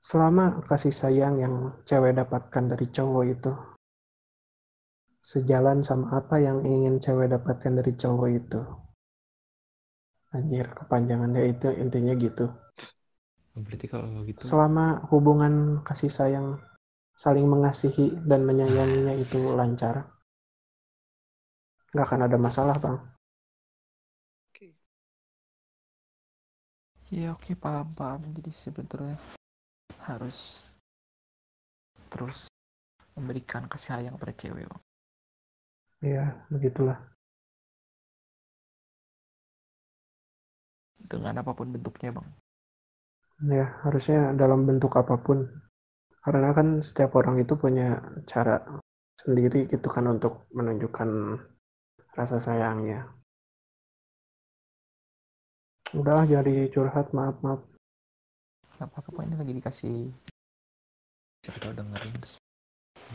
[0.00, 3.52] selama kasih sayang yang cewek dapatkan dari cowok itu
[5.20, 8.60] sejalan sama apa yang ingin cewek dapatkan dari cowok itu.
[10.32, 12.48] Anjir, kepanjangannya itu intinya gitu.
[13.52, 16.56] Berarti kalau gitu Selama hubungan kasih sayang
[17.12, 20.08] saling mengasihi dan menyayanginya itu lancar,
[21.92, 22.96] nggak akan ada masalah, Bang.
[24.48, 24.72] Oke.
[27.12, 29.18] Ya oke paham paham jadi sebetulnya
[30.06, 30.70] harus
[32.10, 32.50] terus
[33.14, 34.82] memberikan kasih sayang pada cewek bang.
[36.00, 37.10] Ya, begitulah.
[41.10, 42.28] dengan apa pun bentuknya bang.
[43.50, 45.50] Ya, harusnya dalam bentuk apa pun.
[46.22, 47.98] Karena kan setiap orang itu punya
[48.30, 48.62] cara
[49.18, 51.40] sendiri gitu kan untuk menunjukkan
[52.14, 53.10] rasa sayangnya.
[55.96, 57.60] Udah jadi curhat, maaf, maaf.
[58.80, 59.96] Apa-apa Pak, ini lagi dikasih
[61.40, 62.36] siapa tahu dengerin terus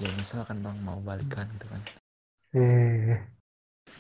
[0.02, 1.82] ya misal kan bang mau balikan gitu kan
[2.56, 3.20] Eh,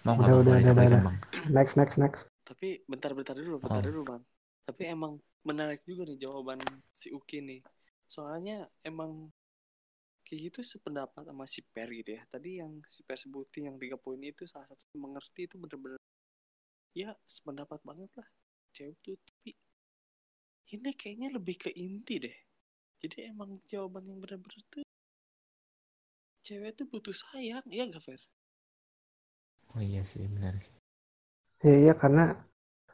[0.08, 1.02] mau Udah, udah, udah, balikan udah.
[1.06, 1.18] bang
[1.52, 2.22] next, next, next.
[2.46, 3.86] Tapi bentar-bentar dulu, bentar Oh.
[3.86, 4.22] dulu bang.
[4.64, 6.62] Tapi emang menarik juga nih jawaban
[6.94, 7.62] si Uki nih.
[8.08, 9.30] Soalnya emang
[10.26, 12.22] kayak gitu sependapat sama si Per gitu ya.
[12.30, 16.00] Tadi yang si Per sebutin yang tiga poin itu salah satu yang mengerti itu bener-bener
[16.96, 18.28] ya sependapat banget lah
[18.72, 19.18] cewek tuh.
[19.20, 19.52] Tapi
[20.74, 22.38] ini kayaknya lebih ke inti deh.
[23.02, 24.84] Jadi emang jawaban yang bener-bener tuh
[26.46, 28.22] cewek tuh butuh sayang, iya gak Fer?
[29.76, 30.74] oh iya sih benar sih
[31.68, 32.24] Ya, iya, karena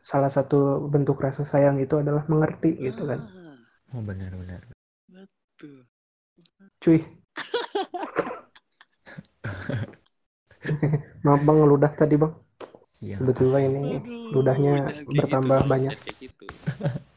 [0.10, 0.60] salah satu
[0.94, 3.20] bentuk rasa sayang itu adalah mengerti gitu kan.
[3.22, 3.58] Ah,
[3.96, 4.62] oh benar benar
[5.12, 5.86] betul.
[6.82, 7.00] Cuy.
[11.26, 12.34] Maaf bang, ludah tadi bang.
[13.02, 15.94] iya Kebetulan ini Aduh, ludahnya gitu bertambah dong, banyak.
[16.04, 16.46] kayak gitu.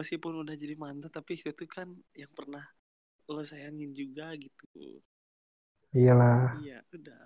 [0.00, 1.88] Meskipun udah jadi mantan tapi itu kan
[2.22, 2.64] yang pernah
[3.32, 5.02] lo sayangin juga gitu.
[5.94, 6.50] Iyalah.
[6.58, 7.24] Iya, udah.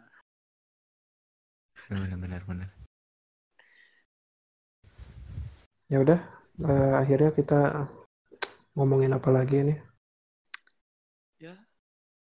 [1.88, 2.70] benar benar benar
[5.92, 6.20] Ya udah,
[6.64, 7.60] eh, akhirnya kita
[8.76, 9.78] ngomongin apa lagi nih?
[11.44, 11.54] Ya,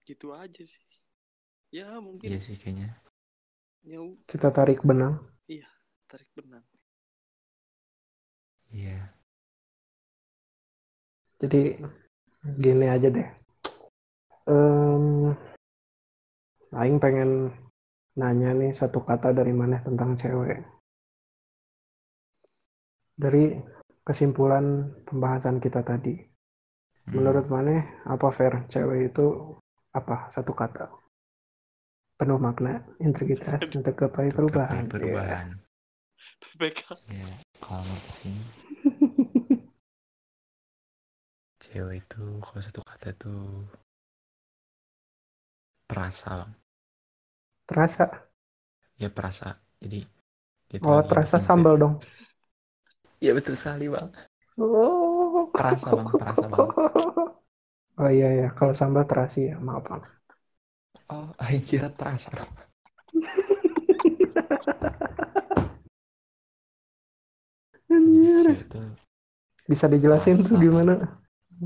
[0.08, 0.86] gitu aja sih.
[1.74, 2.88] Ya, mungkin iya sih kayaknya
[3.86, 5.16] ya Kita tarik benang.
[6.10, 6.66] tarik benang.
[8.74, 9.16] iya
[11.36, 11.76] Jadi
[12.56, 13.28] gini aja deh.
[14.46, 15.34] Em,
[16.76, 17.52] Aing pengen
[18.16, 20.60] nanya nih satu kata dari mana tentang cewek.
[23.16, 23.56] Dari
[24.04, 26.16] kesimpulan pembahasan kita tadi.
[27.06, 27.16] Hmm.
[27.16, 29.56] Menurut mana apa fair cewek itu
[29.96, 30.92] apa satu kata?
[32.16, 34.88] Penuh makna, integritas, untuk Untuk perubahan.
[34.88, 35.48] perubahan
[36.56, 36.82] PPK.
[37.12, 37.28] ya
[37.60, 38.44] kalau menurut ini
[41.66, 43.42] cewek itu kalau satu kata tuh
[45.90, 46.52] perasa bang
[47.68, 48.06] Terasa.
[49.02, 49.48] ya perasa
[49.82, 50.00] jadi
[50.88, 51.94] Oh, terasa bikin sambal dong.
[53.24, 54.10] iya betul sekali bang
[54.58, 55.52] Oh.
[55.56, 56.68] Perasa, Bang, perasa, Bang.
[58.02, 60.04] Oh iya ya, kalau sambal terasi ya, maaf bang.
[61.16, 62.32] oh aing kira terasa
[67.96, 68.46] Anjir.
[68.46, 68.80] Cewek itu
[69.72, 70.64] Bisa dijelasin tuh Perasa.
[70.64, 70.94] gimana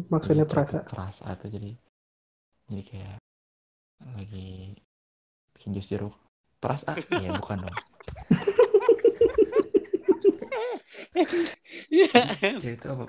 [0.10, 0.78] maksudnya jadi cewek terasa?
[0.78, 1.72] tuh perasa tuh jadi
[2.70, 3.18] jadi kayak
[4.16, 4.50] lagi
[5.58, 6.16] bikin jus jeruk
[6.62, 7.78] perasa iya bukan dong
[11.90, 12.22] Iya.
[12.60, 13.06] itu apa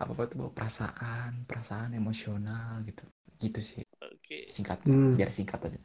[0.00, 3.04] apa apa tuh bawa perasaan perasaan emosional gitu
[3.40, 4.48] gitu sih Oke.
[4.48, 5.16] singkat Hmm.
[5.16, 5.78] biar singkat aja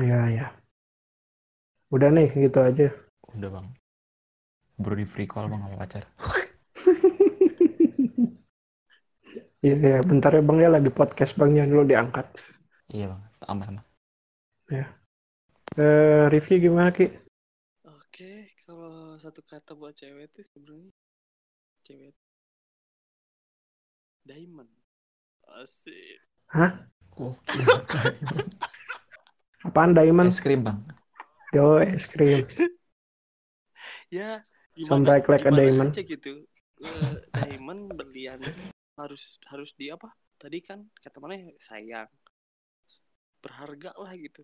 [0.00, 0.46] Iya ya.
[1.92, 2.88] Udah nih gitu aja.
[3.36, 3.66] udah bang
[4.80, 6.04] baru di free call bang sama pacar
[9.60, 12.26] Iya ya, bentar ya bang ya lagi podcast bang jangan dulu diangkat.
[12.96, 13.84] iya bang aman aman
[15.78, 17.06] Eh, Rifki gimana ki?
[17.86, 20.90] Oke, kalau satu kata buat cewek itu sebenarnya
[21.86, 22.14] cewek
[24.26, 24.70] diamond.
[25.46, 26.18] Asik.
[26.50, 26.88] Hah?
[27.14, 27.60] Oke.
[29.66, 30.32] Apaan diamond?
[30.32, 30.80] es krim bang
[31.52, 32.46] Yo es krim.
[34.10, 34.42] Ya,
[34.74, 35.94] gimana, like like a diamond.
[35.94, 36.44] aja gitu.
[36.82, 37.12] Eh,
[37.46, 38.42] diamond berlian
[38.98, 40.08] harus harus di apa?
[40.40, 42.10] Tadi kan kata mana ya, sayang.
[43.44, 44.42] Berharga lah gitu.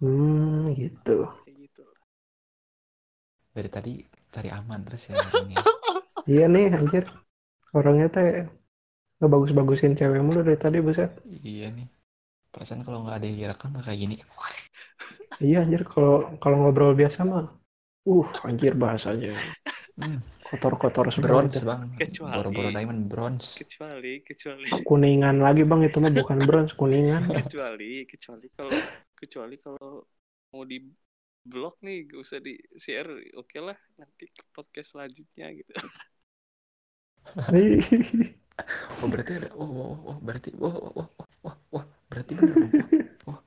[0.00, 1.16] Hmm gitu.
[1.44, 1.84] Kayak gitu.
[3.56, 3.92] dari tadi
[4.30, 5.16] cari aman terus ya
[6.32, 7.04] Iya nih anjir.
[7.76, 8.28] Orangnya teh
[9.20, 11.10] ngebagus-bagusin cewek mulu dari tadi buset.
[11.52, 11.88] iya nih
[12.52, 14.16] perasaan kalau nggak ada yang direkam nggak kayak gini
[15.38, 17.46] Iya anjir kalau kalau ngobrol biasa mah.
[18.06, 19.30] Uh anjir bahasanya.
[19.98, 20.18] Hmm,
[20.48, 21.68] kotor-kotor semua bronze itu.
[21.68, 21.82] bang.
[22.00, 23.60] Kecuali- boro-boro diamond bronze.
[23.60, 24.66] Kecuali kecuali.
[24.82, 27.22] Kuningan lagi bang itu mah bukan bronze kuningan.
[27.44, 28.72] Kecuali kecuali kalau
[29.12, 30.02] kecuali kalau
[30.54, 30.80] mau di
[31.48, 35.72] blog nih gak usah di share oke lah nanti ke podcast selanjutnya gitu.
[38.98, 42.34] Oh berarti ada oh, oh, oh, oh berarti oh, oh, oh, oh, oh, wah berarti
[42.34, 43.38] bener dong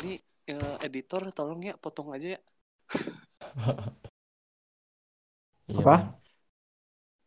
[0.00, 0.16] ini
[0.48, 2.40] eh, editor tolong ya potong aja ya
[5.70, 5.86] Iya, Apa?
[5.86, 6.02] Bang.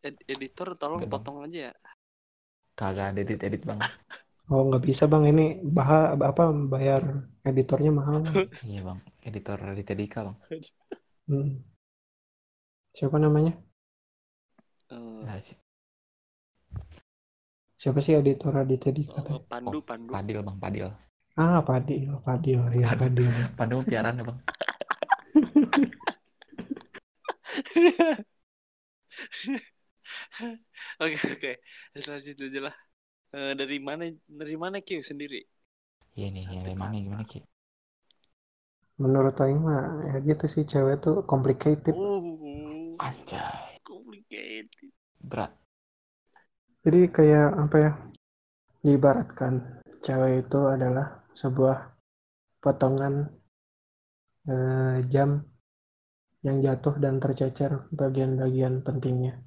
[0.06, 1.12] Ed- editor tolong Bang.
[1.12, 1.74] potong aja ya.
[2.76, 3.80] Kagak ada edit edit bang.
[4.46, 5.26] Oh nggak bisa bang.
[5.26, 7.02] Ini bah apa bayar
[7.42, 8.22] editornya mahal.
[8.70, 8.98] Iya bang.
[9.26, 10.36] Editor Raditya Dika bang.
[11.26, 11.50] Hmm.
[12.94, 13.58] siapa namanya?
[14.94, 15.58] Nah, si-
[17.74, 19.34] siapa sih editor Raditya Dika teh?
[19.50, 20.14] pandu pandu.
[20.14, 20.86] Padil bang Padil.
[21.34, 22.14] Ah Padil.
[22.22, 23.26] Padil ya Padil.
[23.58, 23.82] Padil.
[23.90, 24.38] Piaraan ya bang
[31.02, 31.52] oke oke.
[31.96, 32.76] Selanjutnya aja lah.
[33.36, 35.42] Eh, dari mana dari mana Q sendiri?
[36.16, 37.44] Iya nih Satu yang mana gimana ki
[38.96, 41.92] menurut Aing mah ya gitu sih cewek tuh complicated.
[41.92, 43.76] Oh anjay.
[43.84, 44.88] Complicated.
[45.20, 45.52] Berat.
[46.80, 47.92] Jadi kayak apa ya
[48.80, 51.92] diibaratkan cewek itu adalah sebuah
[52.62, 53.28] potongan
[54.48, 55.44] eh, jam
[56.46, 59.42] yang jatuh dan tercecer bagian-bagian pentingnya.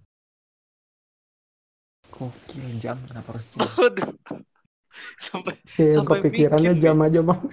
[2.12, 3.64] Gokil jam kenapa harus jam?
[3.64, 4.12] Waduh.
[5.32, 7.40] sampai Ya, yang Sampai kepikirannya mikir jam aja bang.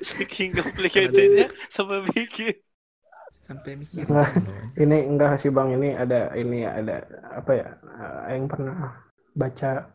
[0.00, 2.54] Saking complicatednya sampai bikin
[3.50, 4.06] sampai mikir.
[4.06, 4.30] Nah.
[4.78, 5.74] ini enggak sih bang.
[5.74, 7.02] Ini ada ini ada
[7.34, 9.02] apa ya eh, yang pernah
[9.34, 9.90] baca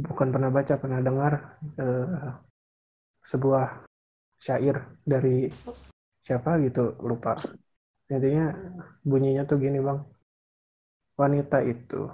[0.00, 1.32] bukan pernah baca pernah dengar
[1.76, 2.32] eh,
[3.28, 3.87] sebuah
[4.38, 5.50] syair dari
[6.22, 7.36] siapa gitu lupa.
[8.08, 8.54] Intinya
[9.04, 10.00] bunyinya tuh gini bang.
[11.18, 12.08] Wanita itu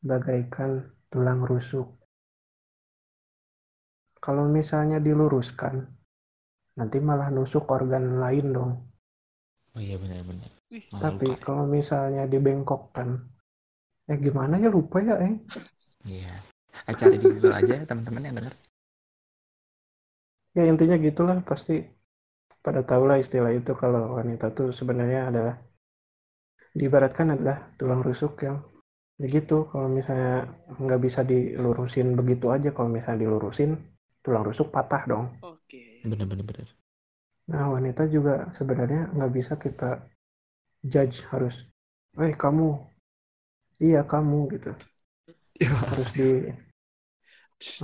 [0.00, 1.86] bagaikan tulang rusuk.
[4.20, 5.84] Kalau misalnya diluruskan
[6.76, 8.72] nanti malah nusuk organ lain dong.
[9.76, 10.60] Oh iya benar-benar
[11.02, 13.18] tapi luka kalau misalnya dibengkokkan,
[14.06, 15.34] eh gimana ya lupa ya, eh?
[16.06, 16.34] iya.
[16.86, 18.54] Eh, cari di Google aja teman-teman yang denger
[20.56, 21.74] Ya intinya gitulah pasti
[22.64, 25.54] pada tahu lah istilah itu kalau wanita tuh sebenarnya adalah
[26.78, 28.58] diibaratkan adalah tulang rusuk yang
[29.22, 29.56] begitu.
[29.70, 30.34] Kalau misalnya
[30.84, 33.70] nggak bisa dilurusin begitu aja kalau misalnya dilurusin
[34.24, 35.24] tulang rusuk patah dong.
[35.40, 35.82] oke.
[36.04, 36.68] Bener-bener bener
[37.52, 39.90] Nah wanita juga sebenarnya nggak bisa kita
[40.92, 41.54] judge harus,
[42.24, 42.68] eh kamu,
[43.86, 44.70] iya kamu gitu.
[45.88, 46.28] Harus di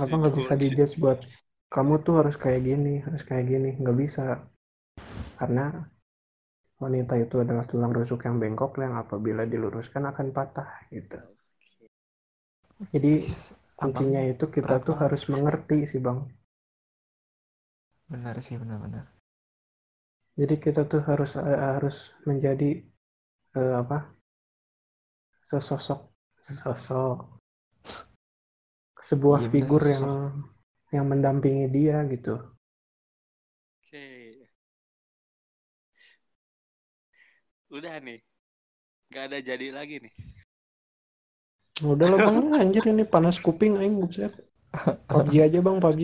[0.03, 1.19] apa nggak bisa dijudge buat
[1.67, 4.45] kamu tuh harus kayak gini harus kayak gini nggak bisa.
[5.37, 5.69] Karena
[6.81, 11.17] wanita itu adalah tulang rusuk yang bengkok yang apabila diluruskan akan patah gitu.
[12.93, 13.25] Jadi
[13.77, 15.03] kuncinya itu kita berat tuh banget.
[15.05, 16.19] harus mengerti sih bang.
[18.07, 19.17] Benar sih benar-benar
[20.37, 21.97] jadi kita tuh harus eh, harus
[22.29, 22.85] menjadi
[23.57, 24.13] eh, apa?
[25.49, 26.13] Sesosok
[26.45, 27.41] sesosok.
[29.01, 29.91] Sebuah benar, figur sesosok.
[29.97, 30.05] yang
[30.91, 32.39] yang mendampingi dia gitu.
[33.83, 34.07] Oke.
[37.67, 38.23] Udah nih.
[39.11, 40.13] Nggak ada jadi lagi nih.
[41.83, 42.47] Udah lah bang.
[42.63, 44.31] Anjir ini panas kuping aing buset.
[45.09, 46.01] PUBG aja bang PUBG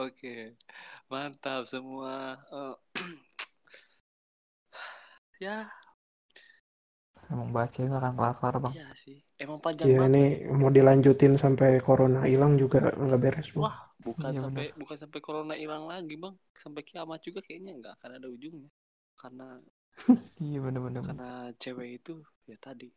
[0.00, 0.56] Oke,
[1.12, 2.40] mantap semua.
[2.48, 2.74] Eh,
[5.44, 5.68] ya,
[7.32, 9.16] emang baca nggak akan kelar-kelar bang iya sih.
[9.42, 10.08] Emang panjang ya banget.
[10.08, 10.24] ini
[10.60, 15.20] mau dilanjutin sampai corona hilang juga nggak beres bang Wah, bukan Iya, sampai bukan sampai
[15.26, 16.34] corona hilang lagi, Bang.
[16.62, 18.70] Sampai kiamat juga kayaknya nggak akan ada ujungnya.
[19.20, 19.46] Karena
[20.44, 21.28] iya bener-bener karena
[21.62, 22.14] cewek itu
[22.50, 22.88] ya tadi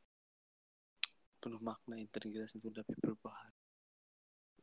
[1.41, 3.53] penuh makna integritas itu tapi berbahaya.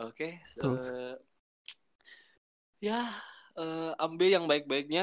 [0.00, 0.80] Oke, Betul.
[0.80, 1.14] eh,
[2.86, 2.98] ya
[3.60, 5.02] eh, ambil yang baik-baiknya,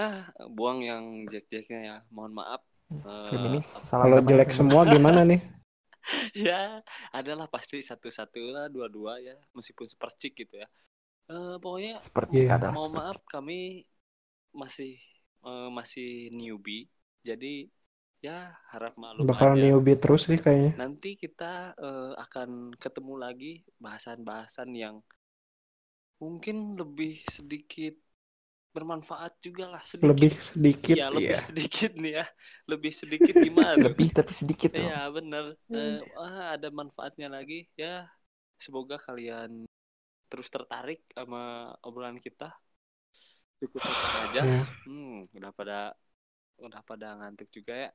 [0.58, 1.96] buang yang jelek-jeleknya ya.
[2.16, 2.62] Mohon maaf.
[2.88, 4.58] Eh, feminis salam kalau jelek feminis.
[4.58, 5.42] semua gimana nih?
[6.48, 6.80] Ya
[7.12, 10.68] adalah pasti satu-satu lah dua-dua ya meskipun sepercik gitu ya.
[11.28, 13.84] Eh, pokoknya seperti adalah mohon seperti maaf kami
[14.56, 14.96] masih
[15.44, 16.88] eh, masih newbie.
[17.28, 17.68] Jadi
[18.24, 19.60] ya harap maklum bakal aja.
[19.60, 20.80] newbie terus sih kayaknya.
[20.80, 23.54] Nanti kita eh, akan ketemu lagi
[23.84, 25.04] bahasan-bahasan yang
[26.24, 27.94] mungkin lebih sedikit
[28.76, 32.26] bermanfaat juga lah sedikit lebih sedikit Iya, lebih ya sedikit nih ya
[32.72, 35.78] lebih sedikit gimana lebih tapi sedikit dong Iya bener Hmm.
[35.78, 37.88] Eh, wah, ada manfaatnya lagi ya
[38.66, 39.52] semoga kalian
[40.30, 41.40] terus tertarik sama
[41.88, 42.46] obrolan kita
[43.62, 43.84] cukup
[44.24, 44.68] aja Ya.
[44.86, 45.94] hmm udah pada
[46.62, 47.92] udah pada ngantuk juga ya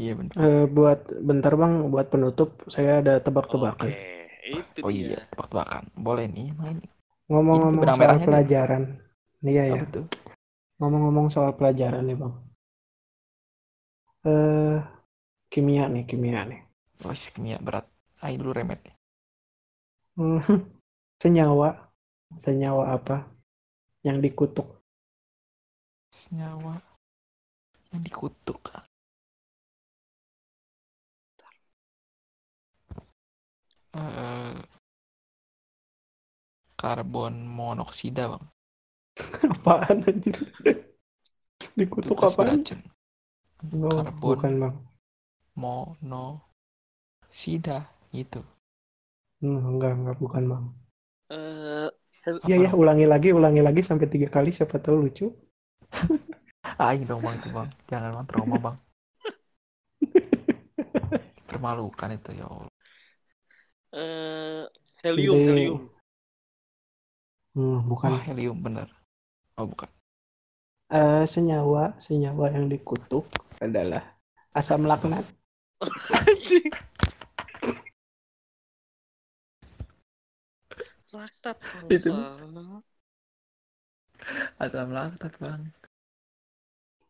[0.00, 0.34] Iya bener.
[0.46, 3.14] Eh, buat bentar bang, buat penutup saya ada
[3.64, 3.90] oke tebak-tebakan.
[4.56, 5.84] itu Oh dia iya, tebak-tebakan.
[6.06, 6.78] Boleh nih main.
[7.30, 8.84] Ngomong-ngomong soal pelajaran,
[9.42, 9.82] iya ya.
[10.78, 12.34] Ngomong-ngomong soal pelajaran nih bang.
[14.26, 14.78] Eh,
[15.50, 16.60] kimia nih, kimia nih.
[17.06, 17.86] Oh, kimia berat.
[18.22, 18.82] Ayo dulu remet.
[20.18, 20.42] Hmm,
[21.22, 21.94] senyawa,
[22.42, 23.30] senyawa apa
[24.02, 24.66] yang dikutuk?
[26.10, 26.82] Senyawa
[27.94, 28.58] yang dikutuk.
[33.98, 34.58] Eh,
[36.78, 38.44] karbon monoksida bang.
[39.50, 40.36] Apaan anjir?
[41.78, 42.38] Dikutuk gas apaan?
[42.38, 42.80] beracun.
[43.88, 44.74] Oh, Karbon bukan bang.
[45.60, 46.28] monosida
[48.12, 48.40] itu.
[49.40, 50.64] Hmm, enggak, enggak, bukan bang.
[51.30, 51.88] eh
[52.24, 52.78] hel- Iya ya, Apa?
[52.80, 55.24] ulangi lagi, ulangi lagi sampai tiga kali siapa tahu lucu.
[56.86, 57.68] Ayo dong bang itu bang.
[57.90, 58.76] Jangan bang trauma bang.
[61.48, 62.70] Permalukan itu ya Allah.
[63.92, 64.64] eh,
[65.02, 65.46] helium Ide.
[65.46, 65.90] helium
[67.54, 68.12] Hmm, bukan.
[68.12, 68.88] Wah helium bener.
[69.58, 69.90] Oh bukan.
[70.88, 73.26] Eh, senyawa, senyawa yang dikutuk
[73.58, 74.00] adalah
[74.54, 75.26] asam laknat.
[76.14, 76.70] Anjing.
[81.10, 81.58] Laktat
[81.90, 82.14] Itu.
[84.62, 85.62] Asam laktat bang.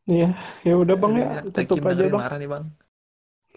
[0.09, 0.33] Iya,
[0.65, 2.23] ya udah bang ya, Aduh, tutup aja bang.
[2.25, 2.65] marah nih bang.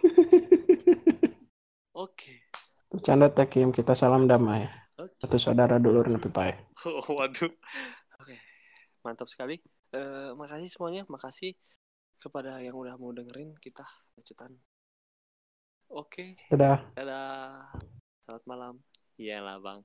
[2.04, 2.34] Oke.
[2.92, 4.68] Bercanda Tekim, kita salam damai.
[5.00, 5.16] Oke.
[5.24, 6.52] Satu saudara dulur nepi pae.
[6.84, 7.52] Oh, waduh.
[9.02, 9.58] Mantap sekali.
[9.92, 11.02] Eh, makasih semuanya.
[11.10, 11.54] Makasih
[12.22, 14.54] kepada yang udah mau dengerin kita lanjutan.
[15.92, 16.40] Oke.
[16.54, 16.80] Dadah.
[16.96, 17.68] Dadah.
[18.22, 18.74] Selamat malam.
[19.18, 19.82] Iyalah, Bang.